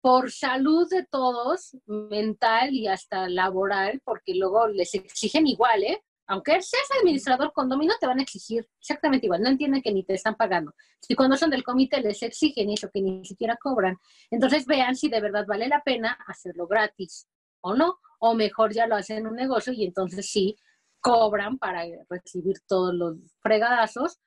por 0.00 0.30
salud 0.30 0.88
de 0.88 1.04
todos, 1.04 1.76
mental 1.86 2.72
y 2.72 2.86
hasta 2.86 3.28
laboral, 3.28 4.00
porque 4.04 4.34
luego 4.34 4.68
les 4.68 4.94
exigen 4.94 5.46
igual, 5.46 5.82
¿eh? 5.82 6.02
Aunque 6.26 6.60
seas 6.60 6.88
administrador 7.00 7.52
condominio, 7.52 7.94
te 8.00 8.06
van 8.06 8.18
a 8.18 8.22
exigir 8.22 8.68
exactamente 8.80 9.26
igual. 9.26 9.42
No 9.42 9.48
entienden 9.48 9.82
que 9.82 9.92
ni 9.92 10.04
te 10.04 10.14
están 10.14 10.34
pagando. 10.34 10.74
Si 11.00 11.14
cuando 11.14 11.36
son 11.36 11.50
del 11.50 11.62
comité 11.62 12.00
les 12.00 12.22
exigen 12.22 12.70
eso 12.70 12.90
que 12.92 13.00
ni 13.00 13.24
siquiera 13.24 13.56
cobran, 13.56 13.96
entonces 14.30 14.66
vean 14.66 14.96
si 14.96 15.08
de 15.08 15.20
verdad 15.20 15.46
vale 15.46 15.68
la 15.68 15.82
pena 15.82 16.18
hacerlo 16.26 16.66
gratis 16.66 17.28
o 17.60 17.74
no. 17.74 17.98
O 18.18 18.34
mejor 18.34 18.72
ya 18.72 18.86
lo 18.86 18.96
hacen 18.96 19.18
en 19.18 19.26
un 19.28 19.36
negocio 19.36 19.72
y 19.72 19.84
entonces 19.84 20.28
sí 20.28 20.56
cobran 21.00 21.58
para 21.58 21.84
recibir 22.08 22.56
todos 22.66 22.94
los 22.94 23.16
fregadazos. 23.40 24.18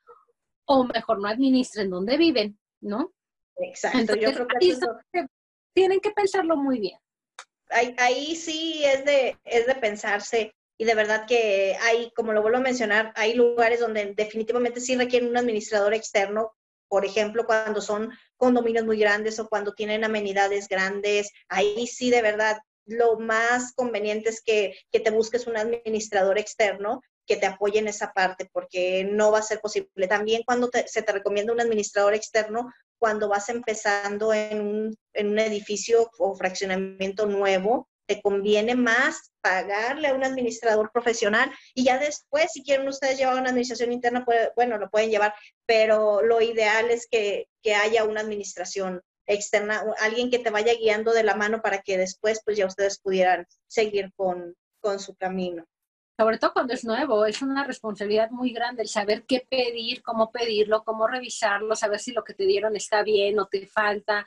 O 0.65 0.85
mejor 0.85 1.19
no 1.19 1.27
administren 1.27 1.89
donde 1.89 2.15
viven, 2.17 2.59
¿no? 2.79 3.13
Exacto. 3.57 4.15
Yo 4.15 4.31
creo 4.31 4.47
que 5.11 5.25
tienen 5.73 5.99
que 5.99 6.11
pensarlo 6.11 6.55
muy 6.55 6.79
bien. 6.79 6.99
Ahí, 7.71 7.95
ahí 7.97 8.35
sí 8.35 8.83
es 8.85 9.03
de, 9.05 9.37
es 9.43 9.67
de 9.67 9.75
pensarse 9.75 10.55
y 10.79 10.85
de 10.85 10.95
verdad 10.95 11.25
que 11.27 11.75
hay, 11.81 12.09
como 12.15 12.31
lo 12.31 12.41
vuelvo 12.41 12.57
a 12.57 12.61
mencionar, 12.61 13.11
hay 13.15 13.33
lugares 13.33 13.81
donde 13.81 14.13
definitivamente 14.15 14.79
sí 14.79 14.95
requieren 14.95 15.29
un 15.29 15.35
administrador 15.35 15.93
externo, 15.93 16.55
por 16.87 17.05
ejemplo, 17.05 17.45
cuando 17.45 17.81
son 17.81 18.11
condominios 18.37 18.85
muy 18.85 18.97
grandes 18.97 19.39
o 19.39 19.49
cuando 19.49 19.73
tienen 19.73 20.05
amenidades 20.05 20.69
grandes, 20.69 21.31
ahí 21.49 21.85
sí 21.85 22.09
de 22.09 22.21
verdad 22.21 22.59
lo 22.85 23.19
más 23.19 23.73
conveniente 23.73 24.29
es 24.29 24.41
que, 24.41 24.73
te 24.89 25.11
busques 25.11 25.47
un 25.47 25.57
administrador 25.57 26.39
externo 26.39 27.01
que 27.27 27.35
te 27.35 27.45
apoye 27.45 27.79
en 27.79 27.89
esa 27.89 28.13
parte, 28.13 28.49
porque 28.51 29.03
no 29.03 29.33
va 29.33 29.39
a 29.39 29.43
ser 29.43 29.59
posible. 29.59 30.07
También 30.07 30.43
cuando 30.45 30.71
se 30.85 31.01
te 31.01 31.11
recomienda 31.11 31.51
un 31.51 31.59
administrador 31.59 32.13
externo, 32.13 32.71
cuando 32.97 33.27
vas 33.27 33.49
empezando 33.49 34.33
en 34.33 34.61
un, 34.61 34.97
en 35.13 35.27
un 35.27 35.39
edificio 35.39 36.09
o 36.17 36.35
fraccionamiento 36.35 37.25
nuevo, 37.25 37.88
te 38.09 38.23
conviene 38.23 38.73
más 38.73 39.31
pagarle 39.39 40.07
a 40.07 40.15
un 40.15 40.23
administrador 40.23 40.91
profesional 40.91 41.51
y 41.75 41.83
ya 41.83 41.99
después, 41.99 42.51
si 42.51 42.63
quieren 42.63 42.87
ustedes 42.87 43.19
llevar 43.19 43.39
una 43.39 43.51
administración 43.51 43.91
interna, 43.91 44.25
bueno, 44.55 44.79
lo 44.79 44.89
pueden 44.89 45.11
llevar, 45.11 45.35
pero 45.67 46.23
lo 46.23 46.41
ideal 46.41 46.89
es 46.89 47.07
que, 47.07 47.45
haya 47.79 48.05
una 48.05 48.21
administración 48.21 49.03
externa, 49.27 49.83
alguien 49.99 50.31
que 50.31 50.39
te 50.39 50.49
vaya 50.49 50.73
guiando 50.73 51.13
de 51.13 51.21
la 51.21 51.35
mano 51.35 51.61
para 51.61 51.83
que 51.83 51.99
después 51.99 52.41
pues 52.43 52.57
ya 52.57 52.65
ustedes 52.65 52.99
pudieran 52.99 53.45
seguir 53.67 54.11
con, 54.15 54.55
con 54.81 54.99
su 54.99 55.13
camino. 55.15 55.67
Sobre 56.17 56.39
todo 56.39 56.53
cuando 56.53 56.73
es 56.73 56.83
nuevo, 56.83 57.27
es 57.27 57.43
una 57.43 57.63
responsabilidad 57.63 58.31
muy 58.31 58.51
grande 58.53 58.81
el 58.81 58.89
saber 58.89 59.23
qué 59.27 59.45
pedir, 59.47 60.01
cómo 60.01 60.31
pedirlo, 60.31 60.83
cómo 60.83 61.05
revisarlo, 61.05 61.75
saber 61.75 61.99
si 61.99 62.11
lo 62.11 62.23
que 62.23 62.33
te 62.33 62.47
dieron 62.47 62.75
está 62.75 63.03
bien 63.03 63.39
o 63.39 63.45
te 63.45 63.67
falta 63.67 64.25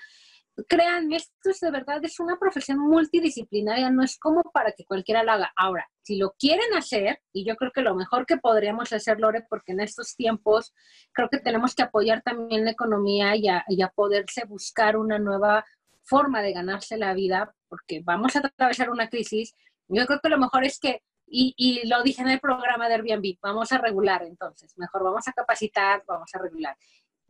créanme, 0.68 1.16
esto 1.16 1.50
es 1.50 1.60
de 1.60 1.70
verdad, 1.70 2.04
es 2.04 2.20
una 2.20 2.38
profesión 2.38 2.78
multidisciplinaria, 2.78 3.90
no 3.90 4.02
es 4.02 4.18
como 4.18 4.42
para 4.42 4.72
que 4.72 4.84
cualquiera 4.84 5.22
lo 5.22 5.32
haga. 5.32 5.52
Ahora, 5.56 5.88
si 6.02 6.16
lo 6.16 6.32
quieren 6.38 6.74
hacer, 6.74 7.20
y 7.32 7.44
yo 7.46 7.56
creo 7.56 7.72
que 7.72 7.82
lo 7.82 7.94
mejor 7.94 8.26
que 8.26 8.36
podríamos 8.36 8.92
hacer, 8.92 9.18
Lore, 9.18 9.46
porque 9.48 9.72
en 9.72 9.80
estos 9.80 10.14
tiempos 10.14 10.74
creo 11.12 11.28
que 11.28 11.38
tenemos 11.38 11.74
que 11.74 11.82
apoyar 11.82 12.22
también 12.22 12.64
la 12.64 12.72
economía 12.72 13.34
y 13.36 13.48
a, 13.48 13.64
y 13.68 13.82
a 13.82 13.88
poderse 13.88 14.44
buscar 14.44 14.96
una 14.96 15.18
nueva 15.18 15.64
forma 16.02 16.42
de 16.42 16.52
ganarse 16.52 16.98
la 16.98 17.14
vida, 17.14 17.54
porque 17.68 18.02
vamos 18.04 18.36
a 18.36 18.40
atravesar 18.40 18.90
una 18.90 19.08
crisis. 19.08 19.54
Yo 19.88 20.06
creo 20.06 20.20
que 20.22 20.28
lo 20.28 20.38
mejor 20.38 20.64
es 20.64 20.78
que 20.78 21.02
y, 21.34 21.54
y, 21.56 21.88
lo 21.88 22.02
dije 22.02 22.20
en 22.20 22.28
el 22.28 22.40
programa 22.40 22.88
de 22.88 22.94
Airbnb, 22.96 23.38
vamos 23.40 23.72
a 23.72 23.78
regular 23.78 24.22
entonces, 24.22 24.74
mejor 24.76 25.02
vamos 25.02 25.26
a 25.28 25.32
capacitar, 25.32 26.04
vamos 26.06 26.28
a 26.34 26.38
regular 26.38 26.76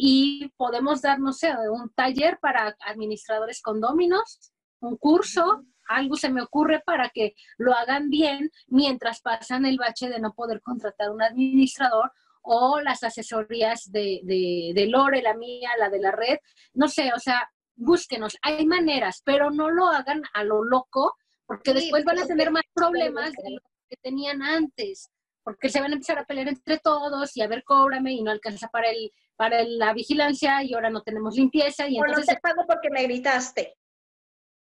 y 0.05 0.49
podemos 0.57 1.01
dar, 1.01 1.21
no 1.21 1.33
sé, 1.33 1.55
un 1.71 1.89
taller 1.95 2.37
para 2.41 2.77
administradores 2.81 3.63
condóminos, 3.63 4.53
un 4.81 4.97
curso, 4.97 5.63
algo 5.87 6.17
se 6.17 6.29
me 6.29 6.43
ocurre 6.43 6.83
para 6.85 7.09
que 7.11 7.35
lo 7.57 7.73
hagan 7.73 8.11
bien 8.11 8.51
mientras 8.67 9.21
pasan 9.21 9.65
el 9.65 9.79
bache 9.79 10.09
de 10.09 10.19
no 10.19 10.35
poder 10.35 10.61
contratar 10.61 11.13
un 11.13 11.23
administrador 11.23 12.11
o 12.43 12.81
las 12.81 13.05
asesorías 13.05 13.93
de, 13.93 14.23
de, 14.25 14.87
Lore, 14.89 15.23
la 15.23 15.35
mía, 15.35 15.71
la 15.79 15.89
de 15.89 16.01
la 16.01 16.11
red, 16.11 16.39
no 16.75 16.89
sé, 16.89 17.13
o 17.15 17.21
sea, 17.21 17.49
búsquenos, 17.77 18.37
hay 18.43 18.67
maneras, 18.67 19.23
pero 19.25 19.53
no 19.53 19.71
lo 19.71 19.87
hagan 19.87 20.25
a 20.35 20.43
lo 20.43 20.65
loco, 20.65 21.15
porque 21.47 21.75
después 21.75 22.05
van 22.05 22.19
a 22.19 22.27
tener 22.27 22.51
más 22.51 22.65
problemas 22.75 23.31
de 23.35 23.51
lo 23.53 23.61
que 23.89 23.97
tenían 24.03 24.43
antes, 24.43 25.13
porque 25.45 25.69
se 25.69 25.81
van 25.81 25.93
a 25.93 25.95
empezar 25.95 26.19
a 26.19 26.25
pelear 26.25 26.49
entre 26.49 26.79
todos 26.79 27.37
y 27.37 27.43
a 27.43 27.47
ver, 27.47 27.63
cóbrame 27.63 28.15
y 28.15 28.23
no 28.25 28.33
alcanza 28.33 28.67
para 28.67 28.91
el 28.91 29.13
para 29.43 29.65
la 29.65 29.93
vigilancia 29.93 30.63
y 30.63 30.73
ahora 30.73 30.89
no 30.89 31.03
tenemos 31.03 31.35
limpieza. 31.35 31.89
Y 31.89 31.97
entonces... 31.97 32.29
no 32.29 32.35
te 32.35 32.41
pago 32.41 32.65
porque 32.65 32.91
me 32.91 33.03
gritaste. 33.03 33.77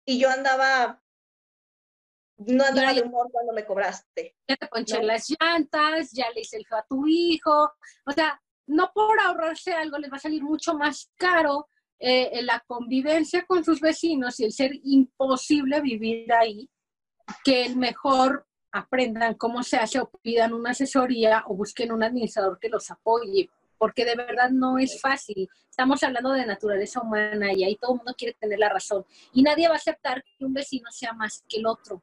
Y 0.07 0.21
yo 0.21 0.31
andaba, 0.31 1.03
no 2.37 2.65
andaba 2.65 2.95
de 2.95 3.03
humor 3.03 3.29
cuando 3.33 3.53
me 3.53 3.67
cobraste. 3.67 4.37
Ya 4.47 4.55
te 4.55 4.69
ponché 4.69 5.03
las 5.03 5.27
llantas, 5.31 6.13
ya 6.13 6.31
le 6.33 6.43
hice 6.43 6.59
el 6.59 6.65
feo 6.65 6.79
a 6.79 6.87
tu 6.89 7.09
hijo. 7.09 7.73
O 8.07 8.13
sea, 8.13 8.41
no 8.69 8.93
por 8.95 9.19
ahorrarse 9.19 9.73
algo 9.73 9.99
les 9.99 10.13
va 10.13 10.17
a 10.19 10.21
salir 10.21 10.45
mucho 10.45 10.75
más 10.75 11.11
caro 11.17 11.67
eh, 11.99 12.41
la 12.45 12.63
convivencia 12.65 13.45
con 13.47 13.65
sus 13.65 13.81
vecinos 13.81 14.39
y 14.39 14.45
el 14.45 14.53
ser 14.53 14.71
imposible 14.85 15.81
vivir 15.81 16.33
ahí, 16.33 16.71
que 17.43 17.65
el 17.65 17.75
mejor 17.75 18.47
aprendan 18.71 19.35
cómo 19.35 19.65
se 19.65 19.79
hace 19.79 19.99
o 19.99 20.09
pidan 20.23 20.55
una 20.55 20.71
asesoría 20.71 21.43
o 21.49 21.57
busquen 21.57 21.91
un 21.91 22.05
administrador 22.05 22.61
que 22.61 22.69
los 22.69 22.89
apoye 22.93 23.51
porque 23.79 24.05
de 24.05 24.17
verdad 24.17 24.51
no 24.51 24.79
es 24.79 25.01
fácil. 25.01 25.49
Estamos 25.71 26.03
hablando 26.03 26.33
de 26.33 26.45
naturaleza 26.45 27.01
humana 27.01 27.53
y 27.53 27.65
ahí 27.65 27.77
todo 27.77 27.93
el 27.93 27.97
mundo 27.99 28.15
quiere 28.17 28.35
tener 28.39 28.59
la 28.59 28.69
razón. 28.69 29.07
Y 29.33 29.43
nadie 29.43 29.69
va 29.69 29.75
a 29.75 29.79
aceptar 29.79 30.23
que 30.23 30.45
un 30.45 30.53
vecino 30.53 30.91
sea 30.91 31.13
más 31.13 31.45
que 31.49 31.59
el 31.59 31.67
otro. 31.67 32.03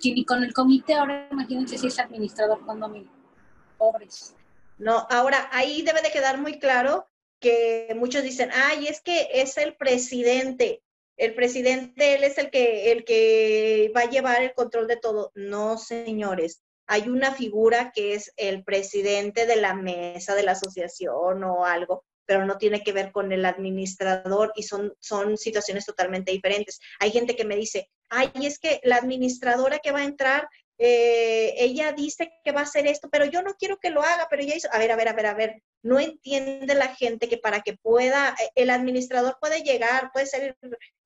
Y 0.00 0.24
con 0.24 0.42
el 0.42 0.54
comité, 0.54 0.94
ahora 0.94 1.28
imagínense 1.30 1.76
si 1.76 1.88
es 1.88 1.98
administrador 1.98 2.64
condominio. 2.64 3.10
Pobres. 3.76 4.34
No, 4.78 5.06
ahora 5.10 5.48
ahí 5.52 5.82
debe 5.82 6.00
de 6.00 6.10
quedar 6.10 6.38
muy 6.38 6.58
claro 6.58 7.06
que 7.40 7.94
muchos 7.96 8.22
dicen, 8.22 8.50
ay, 8.52 8.86
es 8.86 9.00
que 9.00 9.28
es 9.32 9.58
el 9.58 9.74
presidente. 9.76 10.82
El 11.16 11.34
presidente, 11.34 12.14
él 12.14 12.24
es 12.24 12.38
el 12.38 12.50
que, 12.50 12.90
el 12.90 13.04
que 13.04 13.92
va 13.94 14.02
a 14.02 14.10
llevar 14.10 14.42
el 14.42 14.54
control 14.54 14.88
de 14.88 14.96
todo. 14.96 15.30
No, 15.34 15.76
señores 15.76 16.62
hay 16.86 17.08
una 17.08 17.32
figura 17.32 17.92
que 17.94 18.14
es 18.14 18.32
el 18.36 18.64
presidente 18.64 19.46
de 19.46 19.56
la 19.56 19.74
mesa 19.74 20.34
de 20.34 20.42
la 20.42 20.52
asociación 20.52 21.44
o 21.44 21.64
algo, 21.64 22.04
pero 22.26 22.44
no 22.46 22.58
tiene 22.58 22.82
que 22.82 22.92
ver 22.92 23.12
con 23.12 23.32
el 23.32 23.44
administrador 23.44 24.52
y 24.56 24.62
son, 24.62 24.94
son 25.00 25.36
situaciones 25.36 25.86
totalmente 25.86 26.32
diferentes. 26.32 26.80
Hay 27.00 27.10
gente 27.10 27.36
que 27.36 27.44
me 27.44 27.56
dice, 27.56 27.90
ay, 28.10 28.30
es 28.42 28.58
que 28.58 28.80
la 28.84 28.96
administradora 28.96 29.78
que 29.78 29.92
va 29.92 30.00
a 30.00 30.04
entrar 30.04 30.48
eh, 30.78 31.54
ella 31.58 31.92
dice 31.92 32.32
que 32.42 32.52
va 32.52 32.60
a 32.60 32.64
hacer 32.64 32.86
esto, 32.86 33.08
pero 33.10 33.24
yo 33.24 33.42
no 33.42 33.54
quiero 33.54 33.78
que 33.78 33.90
lo 33.90 34.02
haga, 34.02 34.26
pero 34.28 34.42
ella 34.42 34.56
hizo, 34.56 34.68
a 34.72 34.78
ver, 34.78 34.90
a 34.90 34.96
ver, 34.96 35.08
a 35.08 35.12
ver, 35.12 35.26
a 35.26 35.34
ver, 35.34 35.62
no 35.82 36.00
entiende 36.00 36.74
la 36.74 36.94
gente 36.94 37.28
que 37.28 37.38
para 37.38 37.60
que 37.60 37.76
pueda, 37.76 38.34
eh, 38.40 38.50
el 38.56 38.70
administrador 38.70 39.38
puede 39.40 39.62
llegar, 39.62 40.10
puede 40.12 40.26
ser, 40.26 40.56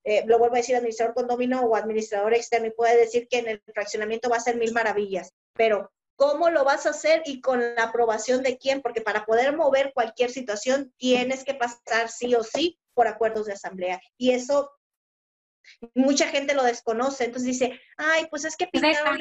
eh, 0.04 0.24
lo 0.26 0.38
vuelvo 0.38 0.54
a 0.54 0.58
decir, 0.58 0.76
administrador 0.76 1.14
condomino 1.14 1.60
o 1.60 1.76
administrador 1.76 2.34
externo 2.34 2.68
y 2.68 2.72
puede 2.72 2.96
decir 2.96 3.28
que 3.28 3.38
en 3.38 3.48
el 3.48 3.62
fraccionamiento 3.74 4.30
va 4.30 4.36
a 4.36 4.40
ser 4.40 4.56
mil 4.56 4.72
maravillas, 4.72 5.32
pero 5.54 5.90
¿cómo 6.16 6.50
lo 6.50 6.64
vas 6.64 6.86
a 6.86 6.90
hacer 6.90 7.22
y 7.26 7.40
con 7.40 7.60
la 7.60 7.84
aprobación 7.84 8.42
de 8.42 8.56
quién? 8.56 8.80
Porque 8.80 9.02
para 9.02 9.26
poder 9.26 9.54
mover 9.54 9.92
cualquier 9.92 10.30
situación 10.30 10.92
tienes 10.96 11.44
que 11.44 11.54
pasar 11.54 12.08
sí 12.08 12.34
o 12.34 12.42
sí 12.42 12.78
por 12.94 13.06
acuerdos 13.06 13.46
de 13.46 13.52
asamblea. 13.52 14.00
Y 14.16 14.32
eso 14.32 14.72
mucha 15.94 16.28
gente 16.28 16.54
lo 16.54 16.62
desconoce, 16.62 17.24
entonces 17.24 17.46
dice, 17.46 17.80
ay, 17.96 18.26
pues 18.30 18.44
es 18.44 18.56
que 18.56 18.66
pintaron, 18.66 19.18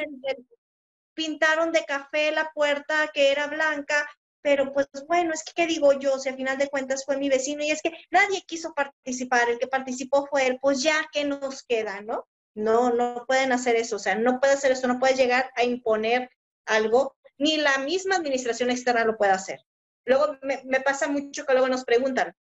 pintaron 1.13 1.71
de 1.71 1.83
café 1.85 2.31
la 2.31 2.51
puerta 2.53 3.09
que 3.13 3.31
era 3.31 3.47
blanca, 3.47 4.07
pero 4.41 4.71
pues 4.71 4.87
bueno, 5.07 5.33
es 5.33 5.43
que 5.43 5.51
¿qué 5.55 5.67
digo 5.67 5.93
yo? 5.93 6.19
Si 6.19 6.29
al 6.29 6.35
final 6.35 6.57
de 6.57 6.69
cuentas 6.69 7.03
fue 7.05 7.17
mi 7.17 7.27
vecino 7.27 7.63
y 7.63 7.71
es 7.71 7.81
que 7.81 7.91
nadie 8.11 8.43
quiso 8.45 8.73
participar, 8.73 9.49
el 9.49 9.59
que 9.59 9.67
participó 9.67 10.27
fue 10.27 10.47
él, 10.47 10.59
pues 10.61 10.83
ya, 10.83 11.07
¿qué 11.11 11.25
nos 11.25 11.63
queda, 11.63 12.01
no? 12.01 12.27
No, 12.55 12.91
no 12.91 13.25
pueden 13.27 13.51
hacer 13.51 13.75
eso, 13.75 13.97
o 13.97 13.99
sea, 13.99 14.15
no 14.15 14.39
puede 14.39 14.53
hacer 14.53 14.71
eso, 14.71 14.87
no 14.87 14.99
puede 14.99 15.15
llegar 15.15 15.51
a 15.55 15.63
imponer 15.63 16.29
algo, 16.65 17.15
ni 17.37 17.57
la 17.57 17.77
misma 17.79 18.15
administración 18.15 18.69
externa 18.69 19.05
lo 19.05 19.17
puede 19.17 19.31
hacer. 19.31 19.59
Luego 20.05 20.37
me, 20.41 20.61
me 20.65 20.81
pasa 20.81 21.07
mucho 21.07 21.45
que 21.45 21.53
luego 21.53 21.67
nos 21.67 21.83
preguntan, 21.83 22.35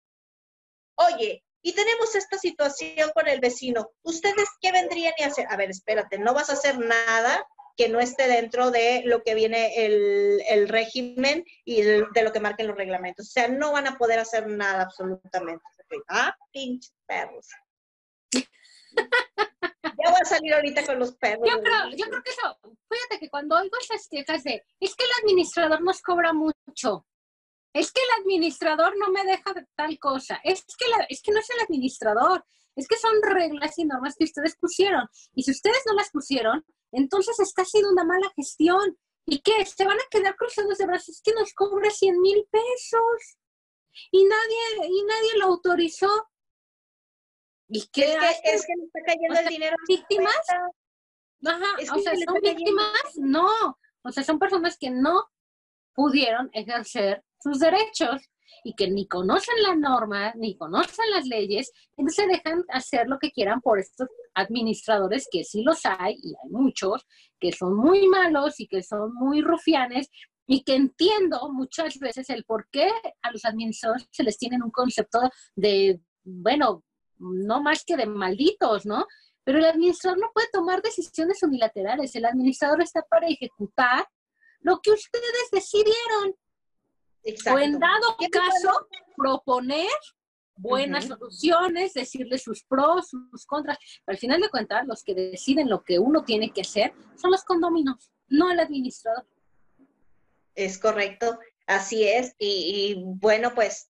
oye, 0.96 1.44
y 1.62 1.72
tenemos 1.74 2.14
esta 2.14 2.38
situación 2.38 3.10
con 3.14 3.28
el 3.28 3.40
vecino. 3.40 3.90
¿Ustedes 4.02 4.48
qué 4.60 4.72
vendrían 4.72 5.14
a 5.22 5.26
hacer? 5.26 5.46
A 5.48 5.56
ver, 5.56 5.70
espérate, 5.70 6.18
no 6.18 6.34
vas 6.34 6.50
a 6.50 6.54
hacer 6.54 6.78
nada 6.78 7.46
que 7.76 7.88
no 7.88 8.00
esté 8.00 8.28
dentro 8.28 8.70
de 8.70 9.02
lo 9.06 9.22
que 9.22 9.34
viene 9.34 9.86
el, 9.86 10.68
régimen 10.68 11.44
y 11.64 11.82
de 11.82 12.22
lo 12.22 12.32
que 12.32 12.40
marquen 12.40 12.66
los 12.66 12.76
reglamentos. 12.76 13.28
O 13.28 13.30
sea, 13.30 13.48
no 13.48 13.72
van 13.72 13.86
a 13.86 13.96
poder 13.96 14.18
hacer 14.18 14.46
nada 14.46 14.82
absolutamente. 14.82 15.64
Ah, 16.08 16.36
pinches 16.52 16.94
perros. 17.06 17.48
ya 18.22 20.10
voy 20.10 20.20
a 20.20 20.24
salir 20.24 20.54
ahorita 20.54 20.84
con 20.84 20.98
los 20.98 21.16
perros. 21.16 21.48
Yo 21.48 21.62
creo, 21.62 21.90
yo 21.90 22.06
creo 22.06 22.22
que 22.22 22.30
eso, 22.30 22.58
fíjate 22.90 23.18
que 23.20 23.30
cuando 23.30 23.56
oigo 23.56 23.76
esas 23.80 24.08
quejas 24.08 24.42
de, 24.42 24.64
es 24.80 24.94
que 24.94 25.04
el 25.04 25.10
administrador 25.22 25.82
nos 25.82 26.00
cobra 26.02 26.32
mucho, 26.32 27.06
es 27.72 27.92
que 27.92 28.00
el 28.00 28.22
administrador 28.22 28.96
no 28.98 29.10
me 29.10 29.24
deja 29.24 29.52
de 29.52 29.66
tal 29.74 29.98
cosa, 29.98 30.40
es 30.44 30.64
que, 30.64 30.84
es 31.08 31.22
que 31.22 31.32
no 31.32 31.40
es 31.40 31.50
el 31.50 31.60
administrador, 31.60 32.44
es 32.76 32.88
que 32.88 32.96
son 32.96 33.12
reglas 33.22 33.78
y 33.78 33.84
normas 33.84 34.16
que 34.16 34.24
ustedes 34.24 34.56
pusieron. 34.56 35.08
Y 35.34 35.42
si 35.42 35.50
ustedes 35.50 35.82
no 35.86 35.94
las 35.94 36.10
pusieron, 36.10 36.64
entonces 36.90 37.38
está 37.40 37.62
haciendo 37.62 37.90
una 37.90 38.04
mala 38.04 38.30
gestión. 38.34 38.98
¿Y 39.26 39.40
qué? 39.40 39.64
¿Se 39.66 39.84
van 39.84 39.98
a 39.98 40.08
quedar 40.10 40.36
cruzados 40.36 40.78
de 40.78 40.86
brazos? 40.86 41.16
Es 41.16 41.22
que 41.22 41.32
nos 41.32 41.52
cobra 41.54 41.90
100 41.90 42.20
mil 42.20 42.46
pesos. 42.50 43.38
Y 44.10 44.24
nadie, 44.24 44.88
y 44.88 45.04
nadie 45.04 45.38
lo 45.38 45.46
autorizó. 45.46 46.10
¿Y 47.68 47.86
qué? 47.92 48.14
Es 48.14 48.40
que, 48.42 48.50
es 48.52 48.66
que 48.66 48.72
está 48.72 49.00
cayendo 49.06 49.38
el 49.38 49.48
dinero. 49.48 49.76
¿Víctimas? 49.86 50.40
Ajá, 51.44 51.76
o 51.94 51.98
sea, 52.00 52.14
¿son 52.16 52.40
víctimas? 52.42 53.16
No. 53.16 53.78
O 54.02 54.12
sea, 54.12 54.24
son 54.24 54.38
personas 54.38 54.76
que 54.78 54.90
no 54.90 55.30
pudieron 55.94 56.50
ejercer 56.52 57.22
sus 57.42 57.58
derechos 57.58 58.22
y 58.64 58.74
que 58.74 58.90
ni 58.90 59.06
conocen 59.08 59.54
la 59.62 59.74
norma, 59.74 60.32
ni 60.36 60.56
conocen 60.56 61.10
las 61.10 61.26
leyes, 61.26 61.72
entonces 61.96 62.28
dejan 62.28 62.64
hacer 62.68 63.08
lo 63.08 63.18
que 63.18 63.32
quieran 63.32 63.60
por 63.60 63.78
estos 63.78 64.08
administradores, 64.34 65.26
que 65.30 65.44
sí 65.44 65.62
los 65.62 65.80
hay, 65.84 66.14
y 66.22 66.28
hay 66.28 66.50
muchos, 66.50 67.06
que 67.40 67.52
son 67.52 67.76
muy 67.76 68.06
malos 68.06 68.60
y 68.60 68.68
que 68.68 68.82
son 68.82 69.14
muy 69.14 69.40
rufianes, 69.42 70.08
y 70.46 70.64
que 70.64 70.74
entiendo 70.74 71.50
muchas 71.52 71.98
veces 71.98 72.28
el 72.30 72.44
por 72.44 72.68
qué 72.70 72.90
a 73.22 73.30
los 73.30 73.44
administradores 73.44 74.06
se 74.10 74.22
les 74.22 74.38
tiene 74.38 74.58
un 74.62 74.70
concepto 74.70 75.18
de, 75.56 76.00
bueno, 76.24 76.84
no 77.18 77.62
más 77.62 77.84
que 77.84 77.96
de 77.96 78.06
malditos, 78.06 78.84
¿no? 78.84 79.06
Pero 79.44 79.58
el 79.58 79.64
administrador 79.64 80.18
no 80.18 80.30
puede 80.32 80.48
tomar 80.52 80.82
decisiones 80.82 81.42
unilaterales, 81.42 82.14
el 82.14 82.26
administrador 82.26 82.82
está 82.82 83.02
para 83.02 83.26
ejecutar 83.28 84.06
lo 84.60 84.80
que 84.80 84.92
ustedes 84.92 85.50
decidieron. 85.50 86.36
O 87.24 87.58
en 87.58 87.78
dado 87.78 88.16
caso, 88.30 88.88
proponer 89.16 89.88
buenas 90.56 91.06
soluciones, 91.06 91.94
decirle 91.94 92.38
sus 92.38 92.64
pros, 92.64 93.08
sus 93.08 93.46
contras. 93.46 93.78
Pero 94.04 94.14
al 94.14 94.18
final 94.18 94.40
de 94.40 94.48
cuentas, 94.48 94.86
los 94.86 95.02
que 95.02 95.14
deciden 95.14 95.68
lo 95.68 95.82
que 95.82 95.98
uno 95.98 96.24
tiene 96.24 96.52
que 96.52 96.62
hacer 96.62 96.92
son 97.16 97.30
los 97.30 97.44
condominios, 97.44 98.10
no 98.28 98.50
el 98.50 98.60
administrador. 98.60 99.26
Es 100.54 100.78
correcto, 100.78 101.38
así 101.66 102.04
es. 102.04 102.34
Y, 102.38 102.94
y, 102.96 103.02
bueno, 103.04 103.54
pues 103.54 103.88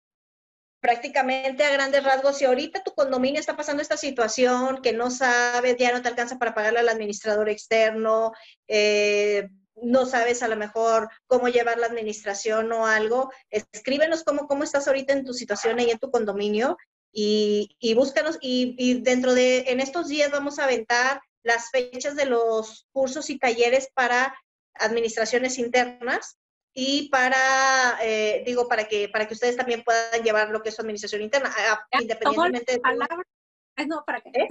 prácticamente 0.81 1.63
a 1.65 1.73
grandes 1.73 2.03
rasgos, 2.03 2.39
si 2.39 2.47
ahorita 2.47 2.83
tu 2.83 2.93
condominio 2.95 3.39
está 3.39 3.57
pasando 3.57 3.83
esta 3.83 3.97
situación 3.97 4.81
que 4.83 4.93
no 4.93 5.11
sabes, 5.11 5.77
ya 5.77 5.93
no 5.93 6.03
te 6.03 6.09
alcanza 6.09 6.39
para 6.39 6.55
pagarle 6.55 6.81
al 6.81 6.89
administrador 6.89 7.49
externo, 7.49 8.33
eh, 8.67 9.49
no 9.77 10.07
sabes 10.07 10.43
a 10.43 10.49
lo 10.49 10.57
mejor 10.57 11.09
cómo 11.27 11.49
llevar 11.49 11.79
la 11.79 11.87
administración 11.87 12.71
o 12.73 12.87
algo, 12.87 13.33
escríbenos 13.51 14.25
cómo, 14.25 14.47
cómo 14.47 14.65
estás 14.65 14.87
ahorita 14.89 15.13
en 15.13 15.25
tu 15.25 15.33
situación 15.33 15.79
ahí 15.79 15.91
en 15.91 15.99
tu 15.99 16.11
condominio 16.11 16.77
y, 17.13 17.77
y 17.79 17.95
búscanos 17.95 18.39
y, 18.41 18.75
y, 18.79 19.01
dentro 19.01 19.35
de, 19.35 19.65
en 19.69 19.81
estos 19.81 20.09
días 20.09 20.31
vamos 20.31 20.59
a 20.59 20.65
aventar 20.65 21.21
las 21.43 21.71
fechas 21.71 22.17
de 22.17 22.27
los 22.27 22.87
cursos 22.93 23.31
y 23.31 23.39
talleres 23.39 23.89
para 23.95 24.35
administraciones 24.75 25.59
internas 25.59 26.39
y 26.73 27.09
para, 27.09 27.99
eh, 28.03 28.43
digo, 28.47 28.69
para 28.69 28.85
que, 28.85 29.09
para 29.09 29.27
que 29.27 29.35
ustedes 29.35 29.57
también 29.57 29.83
puedan 29.83 30.23
llevar 30.23 30.51
lo 30.51 30.63
que 30.63 30.69
es 30.69 30.77
su 30.77 30.83
administración 30.83 31.23
interna, 31.23 31.53
independientemente 32.01 32.75
de... 32.75 33.87
no, 33.87 34.05
para. 34.05 34.19
¿Eh? 34.19 34.49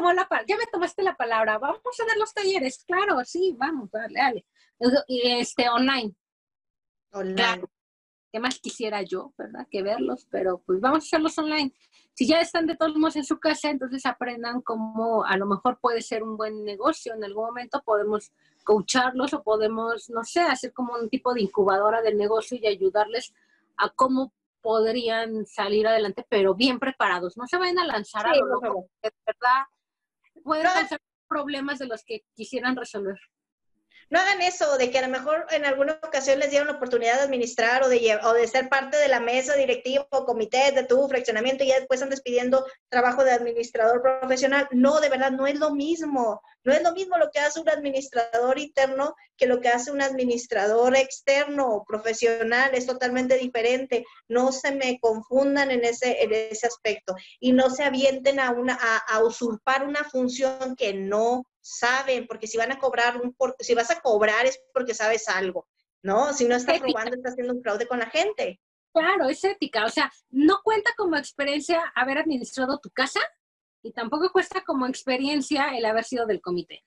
La, 0.00 0.28
ya 0.46 0.56
me 0.56 0.66
tomaste 0.66 1.02
la 1.02 1.16
palabra, 1.16 1.58
vamos 1.58 2.00
a 2.00 2.06
dar 2.06 2.16
los 2.16 2.32
talleres, 2.32 2.84
claro, 2.86 3.24
sí, 3.24 3.54
vamos, 3.56 3.90
dale, 3.90 4.14
dale. 4.18 4.46
Este, 5.08 5.68
online. 5.68 6.14
Online. 7.12 7.64
¿Qué 8.32 8.40
más 8.40 8.58
quisiera 8.58 9.02
yo, 9.02 9.32
verdad? 9.38 9.66
Que 9.70 9.82
verlos, 9.82 10.26
pero 10.30 10.58
pues 10.66 10.80
vamos 10.80 11.04
a 11.04 11.06
hacerlos 11.06 11.38
online. 11.38 11.72
Si 12.12 12.26
ya 12.26 12.40
están 12.40 12.66
de 12.66 12.76
todos 12.76 12.96
modos 12.96 13.16
en 13.16 13.24
su 13.24 13.38
casa, 13.38 13.70
entonces 13.70 14.04
aprendan 14.04 14.60
cómo 14.60 15.24
a 15.24 15.36
lo 15.36 15.46
mejor 15.46 15.78
puede 15.80 16.02
ser 16.02 16.22
un 16.22 16.36
buen 16.36 16.64
negocio. 16.64 17.14
En 17.14 17.24
algún 17.24 17.46
momento 17.46 17.82
podemos 17.82 18.32
coacharlos 18.64 19.32
o 19.32 19.42
podemos, 19.42 20.10
no 20.10 20.22
sé, 20.24 20.42
hacer 20.42 20.72
como 20.74 20.94
un 20.94 21.08
tipo 21.08 21.32
de 21.32 21.42
incubadora 21.42 22.02
del 22.02 22.18
negocio 22.18 22.58
y 22.60 22.66
ayudarles 22.66 23.32
a 23.78 23.88
cómo 23.90 24.34
podrían 24.60 25.46
salir 25.46 25.86
adelante, 25.86 26.26
pero 26.28 26.54
bien 26.54 26.78
preparados. 26.78 27.36
No 27.36 27.46
se 27.46 27.56
vayan 27.56 27.78
a 27.78 27.86
lanzar 27.86 28.26
a 28.26 28.34
lo 28.34 28.46
loco, 28.46 28.90
de 29.02 29.12
verdad 29.24 29.64
pueden 30.46 30.88
ser 30.88 31.00
problemas 31.28 31.80
de 31.80 31.86
los 31.86 32.04
que 32.04 32.24
quisieran 32.34 32.76
resolver 32.76 33.18
no 34.08 34.20
hagan 34.20 34.40
eso, 34.40 34.78
de 34.78 34.90
que 34.90 34.98
a 34.98 35.02
lo 35.02 35.08
mejor 35.08 35.46
en 35.50 35.64
alguna 35.64 35.98
ocasión 36.02 36.38
les 36.38 36.50
dieron 36.50 36.68
la 36.68 36.74
oportunidad 36.74 37.16
de 37.16 37.22
administrar 37.22 37.82
o 37.82 37.88
de, 37.88 38.18
o 38.22 38.32
de 38.34 38.46
ser 38.46 38.68
parte 38.68 38.96
de 38.96 39.08
la 39.08 39.18
mesa 39.18 39.54
directiva 39.54 40.06
o 40.10 40.24
comité 40.24 40.70
de 40.70 40.84
tu 40.84 41.08
fraccionamiento 41.08 41.64
y 41.64 41.68
ya 41.68 41.78
después 41.78 41.98
están 41.98 42.10
despidiendo 42.10 42.64
trabajo 42.88 43.24
de 43.24 43.32
administrador 43.32 44.02
profesional. 44.02 44.68
No, 44.70 45.00
de 45.00 45.08
verdad, 45.08 45.32
no 45.32 45.46
es 45.48 45.58
lo 45.58 45.74
mismo. 45.74 46.40
No 46.62 46.72
es 46.72 46.82
lo 46.82 46.92
mismo 46.92 47.16
lo 47.18 47.30
que 47.30 47.40
hace 47.40 47.60
un 47.60 47.68
administrador 47.68 48.58
interno 48.58 49.14
que 49.36 49.46
lo 49.46 49.60
que 49.60 49.68
hace 49.68 49.90
un 49.90 50.00
administrador 50.00 50.96
externo 50.96 51.68
o 51.68 51.84
profesional. 51.84 52.74
Es 52.74 52.86
totalmente 52.86 53.36
diferente. 53.38 54.04
No 54.28 54.52
se 54.52 54.72
me 54.72 55.00
confundan 55.00 55.72
en 55.72 55.84
ese, 55.84 56.16
ese 56.22 56.66
aspecto 56.66 57.16
y 57.40 57.52
no 57.52 57.70
se 57.70 57.82
avienten 57.82 58.38
a, 58.38 58.52
una, 58.52 58.74
a 58.74 59.22
usurpar 59.24 59.84
una 59.84 60.04
función 60.04 60.76
que 60.76 60.94
no 60.94 61.44
saben, 61.66 62.26
porque 62.28 62.46
si 62.46 62.56
van 62.56 62.70
a 62.70 62.78
cobrar 62.78 63.20
un, 63.20 63.36
si 63.58 63.74
vas 63.74 63.90
a 63.90 64.00
cobrar 64.00 64.46
es 64.46 64.60
porque 64.72 64.94
sabes 64.94 65.28
algo, 65.28 65.66
¿no? 66.02 66.32
Si 66.32 66.44
no 66.44 66.54
estás 66.54 66.80
robando, 66.80 67.16
estás 67.16 67.32
haciendo 67.32 67.54
un 67.54 67.62
fraude 67.62 67.88
con 67.88 67.98
la 67.98 68.06
gente. 68.06 68.60
Claro, 68.92 69.28
es 69.28 69.42
ética, 69.42 69.84
o 69.84 69.88
sea, 69.88 70.10
no 70.30 70.60
cuenta 70.62 70.92
como 70.96 71.16
experiencia 71.16 71.92
haber 71.94 72.18
administrado 72.18 72.78
tu 72.78 72.90
casa 72.90 73.20
y 73.82 73.92
tampoco 73.92 74.30
cuesta 74.30 74.62
como 74.64 74.86
experiencia 74.86 75.76
el 75.76 75.84
haber 75.84 76.04
sido 76.04 76.24
del 76.26 76.40
comité. 76.40 76.84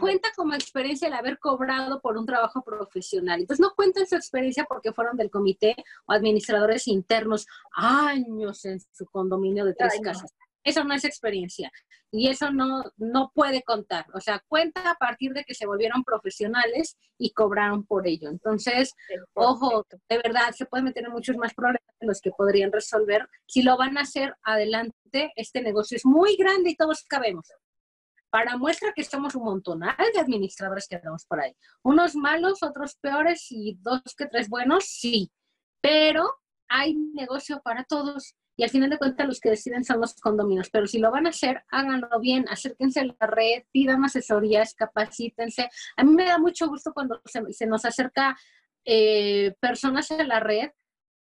Cuenta 0.00 0.30
como 0.34 0.54
experiencia 0.54 1.06
el 1.06 1.14
haber 1.14 1.38
cobrado 1.38 2.00
por 2.00 2.18
un 2.18 2.26
trabajo 2.26 2.64
profesional. 2.64 3.40
Entonces 3.40 3.62
no 3.62 3.74
cuenta 3.76 4.04
su 4.04 4.16
experiencia 4.16 4.64
porque 4.64 4.92
fueron 4.92 5.16
del 5.16 5.30
comité 5.30 5.76
o 6.06 6.12
administradores 6.12 6.88
internos 6.88 7.46
años 7.72 8.64
en 8.64 8.80
su 8.80 9.06
condominio 9.06 9.64
de 9.64 9.74
tres 9.74 10.00
casas. 10.02 10.34
Eso 10.66 10.82
no 10.82 10.94
es 10.94 11.04
experiencia 11.04 11.70
y 12.10 12.28
eso 12.28 12.50
no, 12.50 12.82
no 12.96 13.30
puede 13.32 13.62
contar. 13.62 14.04
O 14.14 14.20
sea, 14.20 14.42
cuenta 14.48 14.90
a 14.90 14.94
partir 14.96 15.32
de 15.32 15.44
que 15.44 15.54
se 15.54 15.64
volvieron 15.64 16.02
profesionales 16.02 16.96
y 17.18 17.32
cobraron 17.32 17.86
por 17.86 18.08
ello. 18.08 18.30
Entonces, 18.30 18.92
ojo, 19.32 19.86
de 20.08 20.18
verdad, 20.18 20.50
se 20.56 20.66
pueden 20.66 20.86
meter 20.86 21.04
en 21.04 21.12
muchos 21.12 21.36
más 21.36 21.54
problemas 21.54 21.86
de 22.00 22.06
los 22.08 22.20
que 22.20 22.32
podrían 22.32 22.72
resolver. 22.72 23.28
Si 23.46 23.62
lo 23.62 23.76
van 23.76 23.96
a 23.96 24.00
hacer 24.00 24.34
adelante, 24.42 25.32
este 25.36 25.62
negocio 25.62 25.96
es 25.96 26.04
muy 26.04 26.34
grande 26.36 26.70
y 26.70 26.76
todos 26.76 27.04
cabemos. 27.04 27.46
para 28.28 28.56
muestra 28.56 28.92
que 28.92 29.04
somos 29.04 29.36
un 29.36 29.44
montonal 29.44 29.96
de 30.12 30.20
administradores 30.20 30.88
que 30.88 30.98
tenemos 30.98 31.24
por 31.26 31.40
ahí. 31.40 31.54
Unos 31.82 32.16
malos, 32.16 32.62
otros 32.62 32.96
peores 32.96 33.46
y 33.50 33.78
dos 33.80 34.02
que 34.16 34.26
tres 34.26 34.48
buenos, 34.48 34.84
sí. 34.86 35.30
Pero 35.80 36.34
hay 36.68 36.94
negocio 37.14 37.60
para 37.62 37.84
todos 37.84 38.34
y 38.56 38.64
al 38.64 38.70
final 38.70 38.90
de 38.90 38.98
cuentas 38.98 39.26
los 39.26 39.40
que 39.40 39.50
deciden 39.50 39.84
son 39.84 40.00
los 40.00 40.14
condominios. 40.14 40.70
Pero 40.70 40.86
si 40.86 40.98
lo 40.98 41.10
van 41.10 41.26
a 41.26 41.30
hacer, 41.30 41.62
háganlo 41.70 42.08
bien, 42.20 42.46
acérquense 42.48 43.00
a 43.00 43.04
la 43.04 43.26
red, 43.26 43.64
pidan 43.70 44.04
asesorías, 44.04 44.74
capacítense. 44.74 45.68
A 45.96 46.04
mí 46.04 46.12
me 46.12 46.24
da 46.24 46.38
mucho 46.38 46.68
gusto 46.68 46.92
cuando 46.92 47.20
se, 47.24 47.66
nos 47.66 47.84
acerca 47.84 48.36
eh, 48.84 49.54
personas 49.60 50.10
a 50.10 50.24
la 50.24 50.40
red 50.40 50.70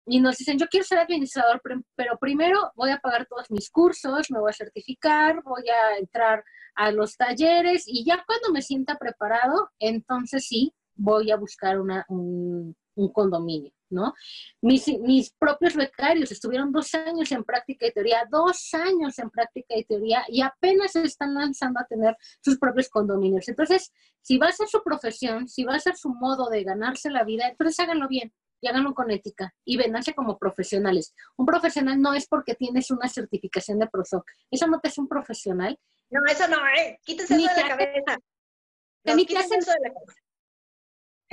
y 0.07 0.19
nos 0.19 0.37
dicen, 0.37 0.57
yo 0.57 0.65
quiero 0.67 0.83
ser 0.83 0.97
administrador, 0.97 1.61
pero 1.95 2.17
primero 2.19 2.71
voy 2.75 2.89
a 2.89 2.97
pagar 2.97 3.27
todos 3.27 3.51
mis 3.51 3.69
cursos, 3.69 4.31
me 4.31 4.39
voy 4.39 4.49
a 4.49 4.53
certificar, 4.53 5.43
voy 5.43 5.63
a 5.69 5.97
entrar 5.99 6.43
a 6.73 6.91
los 6.91 7.15
talleres 7.17 7.83
y 7.85 8.03
ya 8.03 8.23
cuando 8.25 8.51
me 8.51 8.63
sienta 8.63 8.97
preparado, 8.97 9.69
entonces 9.77 10.47
sí, 10.47 10.73
voy 10.95 11.29
a 11.29 11.37
buscar 11.37 11.79
una, 11.79 12.03
un 12.09 12.75
condominio. 13.13 13.71
¿No? 13.91 14.13
Mis, 14.61 14.87
mis 14.99 15.31
propios 15.31 15.75
becarios 15.75 16.31
estuvieron 16.31 16.71
dos 16.71 16.93
años 16.95 17.31
en 17.31 17.43
práctica 17.43 17.87
y 17.87 17.91
teoría, 17.91 18.27
dos 18.29 18.73
años 18.73 19.17
en 19.19 19.29
práctica 19.29 19.75
y 19.77 19.83
teoría 19.83 20.23
y 20.27 20.41
apenas 20.41 20.95
están 20.95 21.33
lanzando 21.33 21.79
a 21.79 21.85
tener 21.85 22.15
sus 22.43 22.57
propios 22.57 22.89
condominios. 22.89 23.47
Entonces, 23.47 23.91
si 24.21 24.37
va 24.37 24.47
a 24.47 24.51
ser 24.51 24.67
su 24.67 24.83
profesión, 24.83 25.47
si 25.47 25.63
va 25.63 25.75
a 25.75 25.79
ser 25.79 25.95
su 25.95 26.09
modo 26.09 26.49
de 26.49 26.63
ganarse 26.63 27.09
la 27.09 27.23
vida, 27.23 27.47
entonces 27.47 27.79
háganlo 27.79 28.07
bien 28.07 28.33
y 28.61 28.67
háganlo 28.67 28.93
con 28.93 29.11
ética 29.11 29.53
y 29.65 29.77
véndanse 29.77 30.13
como 30.13 30.37
profesionales. 30.37 31.13
Un 31.35 31.45
profesional 31.45 31.99
no 31.99 32.13
es 32.13 32.27
porque 32.27 32.55
tienes 32.55 32.91
una 32.91 33.09
certificación 33.09 33.79
de 33.79 33.87
ProSoc. 33.87 34.23
Eso 34.49 34.67
no 34.67 34.79
te 34.79 34.89
hace 34.89 35.01
un 35.01 35.07
profesional. 35.07 35.77
No, 36.09 36.19
eso 36.29 36.47
no, 36.47 36.57
eh. 36.67 36.99
Eso 37.05 37.35
de 37.35 37.41
la 37.41 37.67
cabeza. 37.67 38.17
ni 39.15 39.25
te 39.25 39.37
hacen, 39.37 39.59
de 39.59 39.65
la 39.65 39.93
cabeza. 39.93 40.21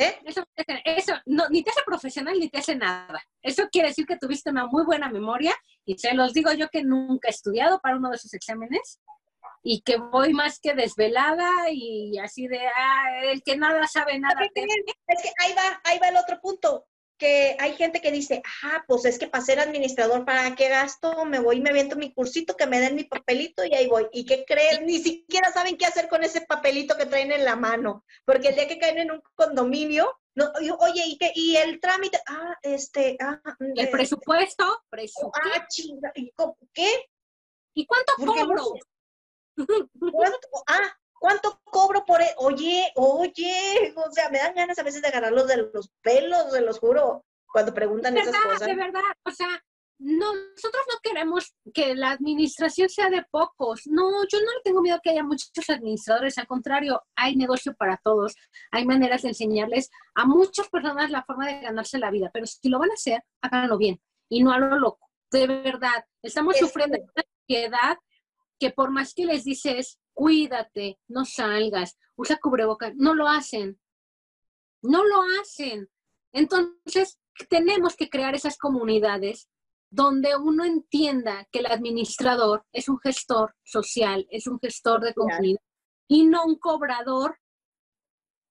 ¿Eh? 0.00 0.16
Eso, 0.24 0.44
eso 0.84 1.12
no, 1.26 1.48
ni 1.50 1.64
te 1.64 1.70
hace 1.70 1.82
profesional 1.84 2.38
ni 2.38 2.48
te 2.48 2.58
hace 2.58 2.76
nada. 2.76 3.20
Eso 3.42 3.68
quiere 3.70 3.88
decir 3.88 4.06
que 4.06 4.16
tuviste 4.16 4.50
una 4.50 4.66
muy 4.66 4.84
buena 4.84 5.10
memoria 5.10 5.52
y 5.84 5.98
se 5.98 6.14
los 6.14 6.32
digo 6.32 6.52
yo 6.52 6.68
que 6.68 6.84
nunca 6.84 7.26
he 7.26 7.32
estudiado 7.32 7.80
para 7.80 7.96
uno 7.96 8.10
de 8.10 8.16
esos 8.16 8.32
exámenes 8.32 9.00
y 9.64 9.80
que 9.80 9.96
voy 9.96 10.32
más 10.32 10.60
que 10.60 10.74
desvelada 10.74 11.68
y 11.72 12.16
así 12.18 12.46
de, 12.46 12.60
ah, 12.64 13.24
el 13.24 13.42
que 13.42 13.56
nada 13.56 13.88
sabe 13.88 14.20
nada. 14.20 14.40
Es 14.44 14.52
que 14.54 15.32
ahí 15.40 15.52
va, 15.54 15.80
ahí 15.82 15.98
va 15.98 16.08
el 16.10 16.16
otro 16.16 16.40
punto 16.40 16.86
que 17.18 17.56
hay 17.58 17.74
gente 17.74 18.00
que 18.00 18.12
dice, 18.12 18.42
ah, 18.62 18.84
pues 18.86 19.04
es 19.04 19.18
que 19.18 19.26
para 19.26 19.44
ser 19.44 19.60
administrador, 19.60 20.24
¿para 20.24 20.54
qué 20.54 20.68
gasto? 20.68 21.24
Me 21.24 21.40
voy 21.40 21.56
y 21.56 21.60
me 21.60 21.70
aviento 21.70 21.96
mi 21.96 22.12
cursito, 22.12 22.56
que 22.56 22.66
me 22.66 22.80
den 22.80 22.94
mi 22.94 23.04
papelito 23.04 23.64
y 23.64 23.74
ahí 23.74 23.88
voy. 23.88 24.06
¿Y 24.12 24.24
qué 24.24 24.44
creen? 24.46 24.86
Ni 24.86 24.98
siquiera 25.00 25.52
saben 25.52 25.76
qué 25.76 25.86
hacer 25.86 26.08
con 26.08 26.24
ese 26.24 26.42
papelito 26.42 26.96
que 26.96 27.06
traen 27.06 27.32
en 27.32 27.44
la 27.44 27.56
mano, 27.56 28.04
porque 28.24 28.48
el 28.48 28.54
día 28.54 28.68
que 28.68 28.78
caen 28.78 28.98
en 28.98 29.10
un 29.10 29.22
condominio, 29.34 30.18
no, 30.34 30.52
oye, 30.78 31.02
¿y, 31.06 31.18
qué, 31.18 31.32
y 31.34 31.56
el 31.56 31.80
trámite? 31.80 32.20
Ah, 32.28 32.56
este, 32.62 33.16
ah, 33.20 33.40
el 33.58 33.86
eh, 33.86 33.88
presupuesto, 33.88 34.84
presupuesto. 34.88 35.50
Ah, 35.54 35.66
chinga, 35.68 36.12
¿qué? 36.72 37.10
¿Y 37.74 37.86
cuánto 37.86 38.12
cobro? 38.16 38.74
¿Cuánto? 40.12 40.48
Ah, 40.68 40.96
¿Cuánto 41.18 41.60
cobro 41.64 42.04
por 42.04 42.20
él? 42.20 42.28
E-? 42.28 42.34
Oye, 42.38 42.92
oye, 42.96 43.94
o 43.96 44.10
sea, 44.10 44.30
me 44.30 44.38
dan 44.38 44.54
ganas 44.54 44.78
a 44.78 44.82
veces 44.82 45.02
de 45.02 45.08
agarrarlos 45.08 45.46
de 45.46 45.56
los 45.56 45.90
pelos, 46.02 46.52
se 46.52 46.60
los 46.60 46.78
juro, 46.78 47.24
cuando 47.52 47.74
preguntan 47.74 48.16
esas 48.16 48.36
cosas. 48.36 48.66
De 48.66 48.74
verdad, 48.74 49.02
o 49.24 49.30
sea, 49.30 49.48
no, 49.98 50.32
nosotros 50.32 50.82
no 50.88 50.98
queremos 51.02 51.54
que 51.74 51.96
la 51.96 52.12
administración 52.12 52.88
sea 52.88 53.10
de 53.10 53.24
pocos. 53.30 53.82
No, 53.86 54.08
yo 54.30 54.38
no 54.38 54.52
le 54.52 54.62
tengo 54.62 54.80
miedo 54.80 55.00
que 55.02 55.10
haya 55.10 55.24
muchos 55.24 55.50
administradores. 55.68 56.38
Al 56.38 56.46
contrario, 56.46 57.02
hay 57.16 57.34
negocio 57.34 57.74
para 57.74 58.00
todos. 58.04 58.36
Hay 58.70 58.86
maneras 58.86 59.22
de 59.22 59.28
enseñarles 59.28 59.90
a 60.14 60.24
muchas 60.24 60.68
personas 60.68 61.10
la 61.10 61.24
forma 61.24 61.46
de 61.46 61.60
ganarse 61.60 61.98
la 61.98 62.12
vida. 62.12 62.30
Pero 62.32 62.46
si 62.46 62.68
lo 62.68 62.78
van 62.78 62.90
a 62.90 62.94
hacer, 62.94 63.24
háganlo 63.42 63.76
bien 63.76 64.00
y 64.28 64.42
no 64.42 64.52
a 64.52 64.58
lo 64.58 64.78
loco. 64.78 65.08
De 65.32 65.46
verdad, 65.46 66.04
estamos 66.22 66.56
sufriendo 66.56 66.96
una 66.98 67.24
sociedad 67.48 67.98
que 68.60 68.70
por 68.70 68.90
más 68.90 69.14
que 69.14 69.24
les 69.24 69.44
dices, 69.44 69.98
cuídate, 70.18 70.98
no 71.06 71.24
salgas, 71.24 71.96
usa 72.16 72.40
cubrebocas, 72.42 72.92
no 72.96 73.14
lo 73.14 73.28
hacen. 73.28 73.78
No 74.82 75.04
lo 75.06 75.22
hacen. 75.40 75.88
Entonces, 76.32 77.20
tenemos 77.48 77.94
que 77.94 78.10
crear 78.10 78.34
esas 78.34 78.58
comunidades 78.58 79.48
donde 79.90 80.36
uno 80.36 80.64
entienda 80.64 81.46
que 81.52 81.60
el 81.60 81.66
administrador 81.66 82.66
es 82.72 82.88
un 82.88 82.98
gestor 82.98 83.54
social, 83.62 84.26
es 84.30 84.48
un 84.48 84.58
gestor 84.58 85.02
de 85.02 85.14
comunidad 85.14 85.60
y 86.08 86.24
no 86.24 86.44
un 86.46 86.58
cobrador, 86.58 87.38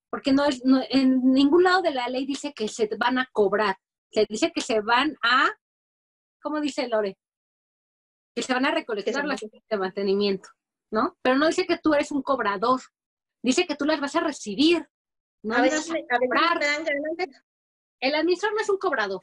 porque 0.10 0.32
no 0.32 0.46
es, 0.46 0.64
en 0.90 1.34
ningún 1.34 1.64
lado 1.64 1.82
de 1.82 1.92
la 1.92 2.08
ley 2.08 2.26
dice 2.26 2.54
que 2.54 2.70
se 2.70 2.88
van 2.98 3.20
a 3.20 3.28
cobrar, 3.34 3.76
se 4.10 4.26
dice 4.30 4.54
que 4.56 4.62
se 4.62 4.80
van 4.80 5.18
a, 5.22 5.50
¿cómo 6.42 6.62
dice 6.62 6.88
Lore? 6.88 7.18
Que 8.34 8.42
se 8.42 8.54
van 8.54 8.66
a 8.66 8.72
recolectar 8.72 9.26
las 9.26 9.42
de 9.42 9.78
mantenimiento. 9.78 10.48
¿No? 10.92 11.18
Pero 11.22 11.38
no 11.38 11.48
dice 11.48 11.66
que 11.66 11.78
tú 11.78 11.94
eres 11.94 12.12
un 12.12 12.22
cobrador, 12.22 12.82
dice 13.42 13.66
que 13.66 13.76
tú 13.76 13.86
las 13.86 14.00
vas 14.00 14.16
a 14.16 14.22
recibir. 14.22 14.88
No 15.44 15.56
a 15.56 15.62
veces, 15.62 15.90
El 18.00 18.16
administrador 18.16 18.56
no 18.56 18.62
es 18.62 18.70
un 18.70 18.78
cobrador. 18.78 19.22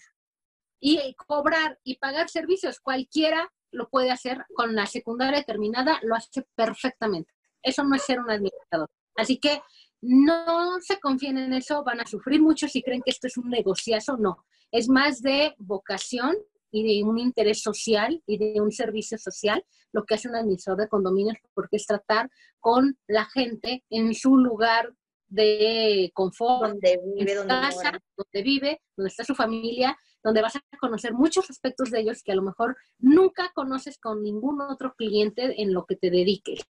Y 0.80 1.14
cobrar 1.14 1.78
y 1.82 1.96
pagar 1.98 2.28
servicios, 2.28 2.80
cualquiera 2.80 3.52
lo 3.70 3.88
puede 3.88 4.10
hacer 4.10 4.44
con 4.54 4.74
la 4.74 4.86
secundaria 4.86 5.42
terminada, 5.42 5.98
lo 6.02 6.14
hace 6.14 6.46
perfectamente. 6.54 7.32
Eso 7.62 7.82
no 7.84 7.96
es 7.96 8.02
ser 8.02 8.20
un 8.20 8.30
administrador. 8.30 8.90
Así 9.16 9.38
que 9.38 9.62
no 10.00 10.80
se 10.80 11.00
confíen 11.00 11.38
en 11.38 11.54
eso, 11.54 11.82
van 11.82 12.00
a 12.00 12.06
sufrir 12.06 12.40
mucho 12.40 12.68
si 12.68 12.82
creen 12.82 13.02
que 13.02 13.10
esto 13.10 13.26
es 13.26 13.36
un 13.36 13.48
negociazo, 13.48 14.16
no. 14.16 14.44
Es 14.70 14.88
más 14.88 15.22
de 15.22 15.54
vocación 15.58 16.36
y 16.74 16.82
de 16.82 17.08
un 17.08 17.18
interés 17.18 17.62
social 17.62 18.20
y 18.26 18.36
de 18.36 18.60
un 18.60 18.72
servicio 18.72 19.16
social, 19.16 19.64
lo 19.92 20.04
que 20.04 20.14
hace 20.14 20.28
un 20.28 20.34
administrador 20.34 20.82
de 20.82 20.88
condominios, 20.88 21.36
porque 21.54 21.76
es 21.76 21.86
tratar 21.86 22.28
con 22.58 22.98
la 23.06 23.26
gente 23.26 23.84
en 23.90 24.12
su 24.12 24.36
lugar 24.36 24.92
de 25.28 26.10
confort, 26.14 26.72
donde 26.72 27.00
vive, 27.16 27.34
donde 27.36 27.48
casa, 27.48 27.92
donde 28.16 28.42
vive, 28.42 28.82
donde 28.96 29.08
está 29.08 29.22
su 29.22 29.36
familia, 29.36 29.96
donde 30.24 30.42
vas 30.42 30.56
a 30.56 30.62
conocer 30.80 31.12
muchos 31.12 31.48
aspectos 31.48 31.92
de 31.92 32.00
ellos 32.00 32.22
que 32.24 32.32
a 32.32 32.36
lo 32.36 32.42
mejor 32.42 32.76
nunca 32.98 33.52
conoces 33.54 33.96
con 33.98 34.24
ningún 34.24 34.60
otro 34.60 34.94
cliente 34.96 35.62
en 35.62 35.72
lo 35.72 35.86
que 35.86 35.94
te 35.94 36.10
dediques. 36.10 36.64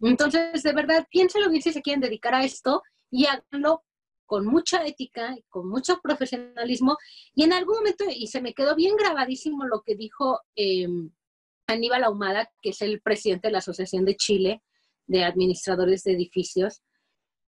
Entonces, 0.00 0.62
de 0.62 0.72
verdad, 0.72 1.06
piénselo 1.10 1.50
bien 1.50 1.62
si 1.62 1.72
se 1.72 1.82
quieren 1.82 2.00
dedicar 2.00 2.34
a 2.34 2.44
esto 2.44 2.82
y 3.10 3.26
háganlo 3.26 3.84
con 4.32 4.46
mucha 4.46 4.86
ética 4.86 5.36
con 5.50 5.68
mucho 5.68 6.00
profesionalismo. 6.02 6.96
Y 7.34 7.44
en 7.44 7.52
algún 7.52 7.76
momento, 7.76 8.06
y 8.08 8.28
se 8.28 8.40
me 8.40 8.54
quedó 8.54 8.74
bien 8.74 8.96
grabadísimo 8.96 9.66
lo 9.66 9.82
que 9.82 9.94
dijo 9.94 10.40
eh, 10.56 10.88
Aníbal 11.66 12.04
Ahumada, 12.04 12.50
que 12.62 12.70
es 12.70 12.80
el 12.80 13.02
presidente 13.02 13.48
de 13.48 13.52
la 13.52 13.58
Asociación 13.58 14.06
de 14.06 14.16
Chile 14.16 14.62
de 15.06 15.24
Administradores 15.24 16.02
de 16.04 16.14
Edificios, 16.14 16.80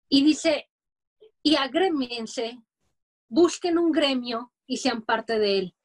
y 0.09 0.25
dice, 0.25 0.69
y 1.41 1.55
agremiense, 1.55 2.59
busquen 3.29 3.77
un 3.77 3.93
gremio 3.93 4.51
y 4.67 4.75
sean 4.75 5.03
parte 5.03 5.39
de 5.39 5.59
él. 5.59 5.75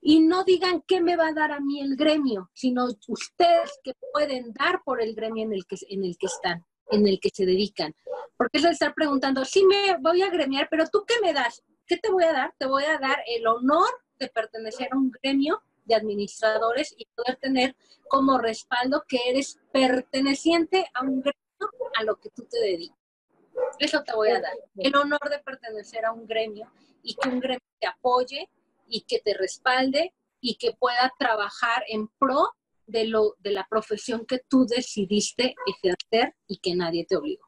Y 0.00 0.18
no 0.18 0.42
digan 0.42 0.82
qué 0.88 1.00
me 1.00 1.14
va 1.14 1.28
a 1.28 1.34
dar 1.34 1.52
a 1.52 1.60
mí 1.60 1.80
el 1.80 1.94
gremio, 1.94 2.50
sino 2.52 2.88
ustedes 3.06 3.78
que 3.84 3.92
pueden 4.12 4.52
dar 4.54 4.82
por 4.84 5.00
el 5.00 5.14
gremio 5.14 5.44
en 5.44 5.52
el 5.52 5.66
que, 5.66 5.76
en 5.88 6.02
el 6.02 6.18
que 6.18 6.26
están 6.26 6.66
en 6.90 7.06
el 7.06 7.20
que 7.20 7.30
se 7.30 7.46
dedican. 7.46 7.94
Porque 8.36 8.58
eso 8.58 8.68
de 8.68 8.74
estar 8.74 8.94
preguntando, 8.94 9.44
sí 9.44 9.64
me 9.64 9.96
voy 10.00 10.22
a 10.22 10.30
gremiar, 10.30 10.68
pero 10.70 10.84
tú 10.90 11.04
qué 11.06 11.14
me 11.20 11.32
das? 11.32 11.62
¿Qué 11.86 11.96
te 11.96 12.10
voy 12.10 12.24
a 12.24 12.32
dar? 12.32 12.54
Te 12.58 12.66
voy 12.66 12.84
a 12.84 12.98
dar 12.98 13.22
el 13.26 13.46
honor 13.46 13.88
de 14.18 14.28
pertenecer 14.28 14.88
a 14.92 14.96
un 14.96 15.10
gremio 15.10 15.62
de 15.84 15.94
administradores 15.94 16.94
y 16.96 17.06
poder 17.06 17.36
tener 17.36 17.76
como 18.08 18.38
respaldo 18.38 19.04
que 19.08 19.18
eres 19.26 19.58
perteneciente 19.72 20.90
a 20.94 21.02
un 21.02 21.20
gremio 21.20 21.38
a 21.98 22.04
lo 22.04 22.16
que 22.16 22.30
tú 22.30 22.44
te 22.44 22.58
dedicas. 22.60 22.96
Eso 23.78 24.02
te 24.04 24.14
voy 24.14 24.30
a 24.30 24.40
dar. 24.40 24.52
El 24.76 24.94
honor 24.94 25.28
de 25.30 25.38
pertenecer 25.40 26.04
a 26.04 26.12
un 26.12 26.26
gremio 26.26 26.70
y 27.02 27.14
que 27.14 27.28
un 27.28 27.40
gremio 27.40 27.66
te 27.80 27.86
apoye 27.86 28.48
y 28.86 29.02
que 29.02 29.20
te 29.20 29.34
respalde 29.34 30.14
y 30.40 30.56
que 30.56 30.72
pueda 30.72 31.12
trabajar 31.18 31.84
en 31.88 32.08
pro 32.18 32.54
de, 32.88 33.04
lo, 33.04 33.34
de 33.38 33.52
la 33.52 33.66
profesión 33.68 34.26
que 34.26 34.40
tú 34.48 34.66
decidiste 34.66 35.54
ejercer 35.66 36.34
y 36.48 36.58
que 36.58 36.74
nadie 36.74 37.06
te 37.06 37.16
obligó. 37.16 37.46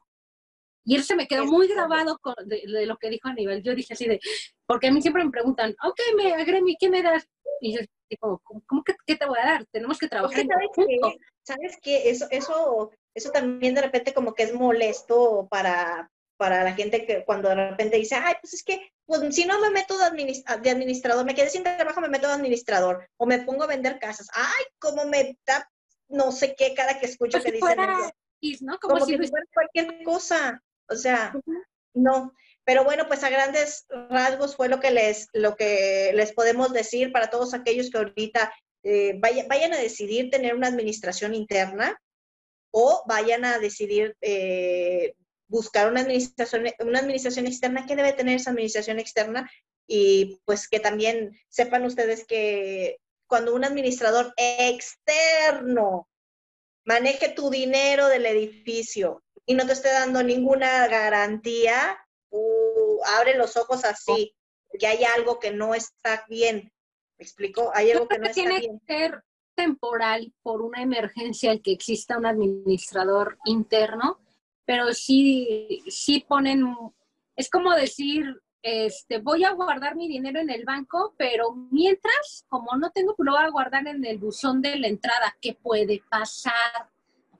Y 0.83 0.95
él 0.95 1.03
se 1.03 1.15
me 1.15 1.27
quedó 1.27 1.45
muy 1.45 1.67
grabado 1.67 2.17
de, 2.45 2.85
lo 2.85 2.97
que 2.97 3.09
dijo 3.09 3.27
a 3.27 3.33
nivel. 3.33 3.61
Yo 3.61 3.75
dije 3.75 3.93
así 3.93 4.07
de, 4.07 4.19
porque 4.65 4.87
a 4.87 4.91
mí 4.91 5.01
siempre 5.01 5.23
me 5.23 5.29
preguntan, 5.29 5.75
ok, 5.83 5.99
me 6.17 6.33
agremi, 6.33 6.75
¿qué 6.79 6.89
me 6.89 7.03
das? 7.03 7.27
Y 7.59 7.75
yo 7.75 7.81
digo, 8.09 8.41
¿cómo, 8.43 8.83
que 8.83 8.95
qué 9.05 9.15
te 9.15 9.27
voy 9.27 9.37
a 9.39 9.45
dar? 9.45 9.65
Tenemos 9.71 9.99
que 9.99 10.07
trabajar 10.07 10.39
en 10.39 10.47
¿sabes 10.47 10.69
que, 10.75 10.99
¿Sabes 11.43 11.77
qué? 11.81 12.09
Eso, 12.09 12.25
eso, 12.31 12.91
eso 13.13 13.31
también 13.31 13.75
de 13.75 13.81
repente 13.81 14.13
como 14.13 14.33
que 14.33 14.43
es 14.43 14.53
molesto 14.53 15.47
para, 15.51 16.09
para 16.41 16.63
la 16.63 16.73
gente 16.73 17.05
que 17.05 17.23
cuando 17.23 17.49
de 17.49 17.69
repente 17.69 17.97
dice, 17.97 18.15
ay, 18.15 18.33
pues 18.41 18.55
es 18.55 18.63
que 18.63 18.91
pues, 19.05 19.35
si 19.35 19.45
no 19.45 19.59
me 19.59 19.69
meto 19.69 19.95
de, 19.95 20.05
administrador, 20.71 21.23
me 21.23 21.35
quedé 21.35 21.51
sin 21.51 21.61
trabajo, 21.61 22.01
me 22.01 22.09
meto 22.09 22.27
de 22.27 22.33
administrador 22.33 23.07
o 23.17 23.27
me 23.27 23.43
pongo 23.43 23.61
a 23.61 23.67
vender 23.67 23.99
casas. 23.99 24.27
Ay, 24.33 24.65
cómo 24.79 25.05
me 25.05 25.37
da 25.45 25.69
no 26.09 26.31
sé 26.31 26.55
qué 26.55 26.73
cada 26.73 26.99
que 26.99 27.05
escucho 27.05 27.43
que 27.43 27.51
dicen 27.51 27.77
¿no? 28.61 28.79
Como, 28.79 29.05
si, 29.05 29.17
fuera 29.17 29.45
cualquier 29.53 30.03
cosa. 30.03 30.63
O 30.89 30.95
sea, 30.95 31.31
no. 31.93 32.33
Pero 32.63 32.85
bueno, 32.85 33.05
pues 33.07 33.23
a 33.23 33.29
grandes 33.29 33.85
rasgos 34.09 34.55
fue 34.55 34.67
lo 34.67 34.79
que 34.79 34.89
les, 34.89 35.27
lo 35.33 35.55
que 35.55 36.11
les 36.15 36.33
podemos 36.33 36.73
decir 36.73 37.11
para 37.11 37.29
todos 37.29 37.53
aquellos 37.53 37.91
que 37.91 37.99
ahorita 37.99 38.51
eh, 38.81 39.13
vayan 39.19 39.73
a 39.73 39.77
decidir 39.77 40.31
tener 40.31 40.55
una 40.55 40.69
administración 40.69 41.35
interna 41.35 42.01
o 42.71 43.03
vayan 43.07 43.45
a 43.45 43.59
decidir 43.59 44.17
eh, 44.21 45.13
buscar 45.51 45.91
una 45.91 45.99
administración, 45.99 46.65
una 46.79 46.99
administración 46.99 47.45
externa. 47.45 47.85
¿Qué 47.85 47.95
debe 47.95 48.13
tener 48.13 48.37
esa 48.37 48.51
administración 48.51 48.99
externa? 48.99 49.51
Y 49.85 50.39
pues 50.45 50.69
que 50.69 50.79
también 50.79 51.37
sepan 51.49 51.85
ustedes 51.85 52.25
que 52.25 52.97
cuando 53.27 53.53
un 53.53 53.65
administrador 53.65 54.33
externo 54.37 56.07
maneje 56.85 57.29
tu 57.29 57.49
dinero 57.49 58.07
del 58.07 58.25
edificio 58.25 59.23
y 59.45 59.53
no 59.53 59.65
te 59.65 59.73
esté 59.73 59.89
dando 59.91 60.23
ninguna 60.23 60.87
garantía, 60.87 61.97
uh, 62.29 62.99
abre 63.17 63.35
los 63.35 63.57
ojos 63.57 63.83
así, 63.83 64.33
que 64.79 64.87
hay 64.87 65.03
algo 65.03 65.37
que 65.39 65.51
no 65.51 65.75
está 65.75 66.25
bien. 66.29 66.71
¿Me 67.17 67.25
explico? 67.25 67.71
Hay 67.73 67.91
algo 67.91 68.07
que 68.07 68.19
no 68.19 68.27
está 68.27 68.41
bien. 68.41 68.79
que 68.87 68.93
ser 68.93 69.21
temporal 69.55 70.33
por 70.41 70.61
una 70.61 70.81
emergencia 70.81 71.51
el 71.51 71.61
que 71.61 71.73
exista 71.73 72.17
un 72.17 72.25
administrador 72.25 73.37
interno, 73.43 74.21
pero 74.71 74.93
sí, 74.93 75.83
sí 75.89 76.23
ponen, 76.25 76.63
es 77.35 77.49
como 77.49 77.75
decir, 77.75 78.23
este, 78.61 79.17
voy 79.17 79.43
a 79.43 79.51
guardar 79.51 79.97
mi 79.97 80.07
dinero 80.07 80.39
en 80.39 80.49
el 80.49 80.63
banco, 80.63 81.13
pero 81.17 81.51
mientras, 81.71 82.45
como 82.47 82.77
no 82.77 82.89
tengo, 82.91 83.13
lo 83.17 83.33
voy 83.33 83.43
a 83.43 83.49
guardar 83.49 83.85
en 83.85 84.05
el 84.05 84.17
buzón 84.17 84.61
de 84.61 84.79
la 84.79 84.87
entrada. 84.87 85.35
¿Qué 85.41 85.55
puede 85.61 86.01
pasar? 86.09 86.87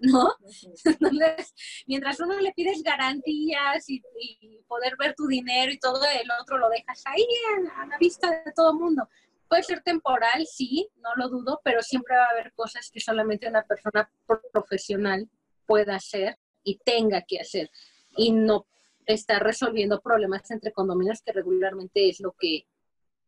¿No? 0.01 0.35
Entonces, 0.83 1.53
mientras 1.87 2.19
uno 2.19 2.37
le 2.37 2.51
pides 2.51 2.83
garantías 2.83 3.89
y, 3.89 4.01
poder 4.67 4.97
ver 4.99 5.15
tu 5.15 5.25
dinero 5.25 5.71
y 5.71 5.79
todo, 5.79 6.03
el 6.03 6.29
otro 6.41 6.57
lo 6.57 6.67
dejas 6.67 7.01
ahí 7.05 7.25
a, 7.77 7.85
la 7.85 7.97
vista 7.97 8.29
de 8.43 8.51
todo 8.53 8.71
el 8.71 8.77
mundo. 8.77 9.07
Puede 9.47 9.63
ser 9.63 9.81
temporal, 9.83 10.45
sí, 10.45 10.89
no 10.97 11.11
lo 11.15 11.29
dudo, 11.29 11.61
pero 11.63 11.81
siempre 11.81 12.17
va 12.17 12.25
a 12.25 12.31
haber 12.31 12.51
cosas 12.51 12.91
que 12.91 12.99
solamente 12.99 13.47
una 13.47 13.63
persona 13.63 14.11
profesional 14.51 15.29
pueda 15.65 15.95
hacer 15.95 16.37
y 16.63 16.77
tenga 16.79 17.23
que 17.27 17.39
hacer. 17.39 17.69
Y 18.15 18.31
no 18.31 18.67
está 19.05 19.39
resolviendo 19.39 20.01
problemas 20.01 20.49
entre 20.51 20.71
condominios 20.71 21.21
que 21.21 21.33
regularmente 21.33 22.09
es 22.09 22.19
lo 22.19 22.33
que 22.33 22.65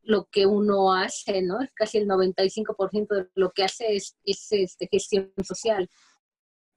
lo 0.03 0.25
que 0.25 0.45
uno 0.45 0.93
hace, 0.93 1.41
¿no? 1.41 1.59
Casi 1.73 1.97
el 1.97 2.07
95% 2.07 3.07
de 3.07 3.29
lo 3.35 3.51
que 3.51 3.63
hace 3.63 3.95
es, 3.95 4.17
es 4.25 4.47
este, 4.51 4.87
gestión 4.91 5.31
social. 5.43 5.89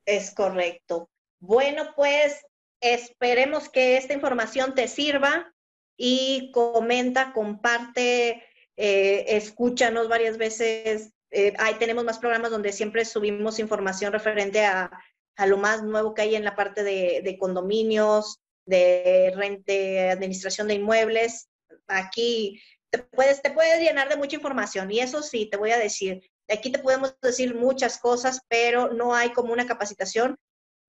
Es 0.05 0.33
correcto. 0.33 1.11
Bueno, 1.41 1.93
pues 1.97 2.41
esperemos 2.81 3.69
que 3.69 3.97
esta 3.97 4.15
información 4.15 4.75
te 4.75 4.87
sirva 4.87 5.53
y 5.97 6.51
comenta, 6.53 7.33
comparte, 7.33 8.45
eh, 8.77 9.25
escúchanos 9.29 10.09
varias 10.09 10.39
veces. 10.39 11.13
Eh, 11.31 11.53
ahí 11.59 11.75
tenemos 11.75 12.05
más 12.05 12.19
programas 12.19 12.53
donde 12.53 12.73
siempre 12.73 13.05
subimos 13.05 13.59
información 13.59 14.13
referente 14.13 14.65
a, 14.65 14.91
a, 15.37 15.47
lo 15.47 15.57
más 15.57 15.83
nuevo 15.83 16.15
que 16.15 16.23
hay 16.23 16.35
en 16.35 16.45
la 16.45 16.57
parte 16.57 16.83
de, 16.83 17.21
de 17.23 17.39
condominios, 17.39 18.41
de, 18.67 19.33
renta, 19.35 19.73
administración 20.13 20.69
de 20.69 20.75
inmuebles. 20.75 21.49
Aquí 21.87 22.61
te 22.91 22.99
puedes, 22.99 23.43
te 23.43 23.51
puedes 23.51 23.81
llenar 23.81 24.09
de 24.09 24.17
mucha 24.17 24.37
información 24.37 24.91
y 24.91 25.01
eso 25.01 25.23
sí, 25.23 25.49
te 25.51 25.57
voy 25.57 25.71
a 25.71 25.79
decir, 25.79 26.23
aquí 26.49 26.71
te 26.71 26.79
podemos 26.79 27.17
decir 27.21 27.55
muchas 27.55 27.99
cosas, 27.99 28.41
pero 28.49 28.93
no 28.93 29.15
hay 29.15 29.33
como 29.33 29.53
una 29.53 29.67
capacitación 29.67 30.37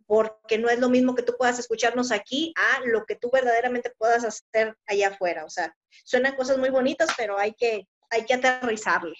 porque 0.05 0.57
no 0.57 0.69
es 0.69 0.79
lo 0.79 0.89
mismo 0.89 1.15
que 1.15 1.21
tú 1.21 1.35
puedas 1.37 1.59
escucharnos 1.59 2.11
aquí 2.11 2.53
a 2.55 2.85
lo 2.85 3.05
que 3.05 3.15
tú 3.15 3.29
verdaderamente 3.29 3.91
puedas 3.97 4.23
hacer 4.23 4.75
allá 4.85 5.09
afuera. 5.09 5.43
O 5.43 5.49
sea, 5.49 5.75
suenan 6.05 6.35
cosas 6.35 6.57
muy 6.57 6.69
bonitas, 6.69 7.09
pero 7.17 7.37
hay 7.37 7.53
que, 7.53 7.87
hay 8.09 8.25
que 8.25 8.35
aterrizarle. 8.35 9.15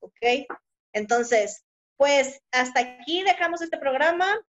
¿Ok? 0.00 0.46
Entonces, 0.92 1.64
pues 1.96 2.40
hasta 2.50 2.80
aquí 2.80 3.22
dejamos 3.22 3.62
este 3.62 3.78
programa. 3.78 4.44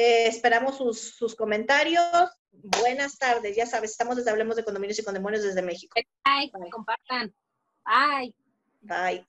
Eh, 0.00 0.28
esperamos 0.28 0.76
sus, 0.76 1.00
sus 1.16 1.34
comentarios. 1.34 2.04
Buenas 2.52 3.18
tardes, 3.18 3.56
ya 3.56 3.66
sabes, 3.66 3.90
estamos 3.90 4.16
desde 4.16 4.30
Hablemos 4.30 4.54
de 4.54 4.62
Condominios 4.62 4.96
y 5.00 5.02
Condemonios 5.02 5.42
desde 5.42 5.60
México. 5.60 6.00
Bye, 6.24 6.52
compartan. 6.70 7.34
Bye. 7.84 8.32
Bye. 8.80 9.26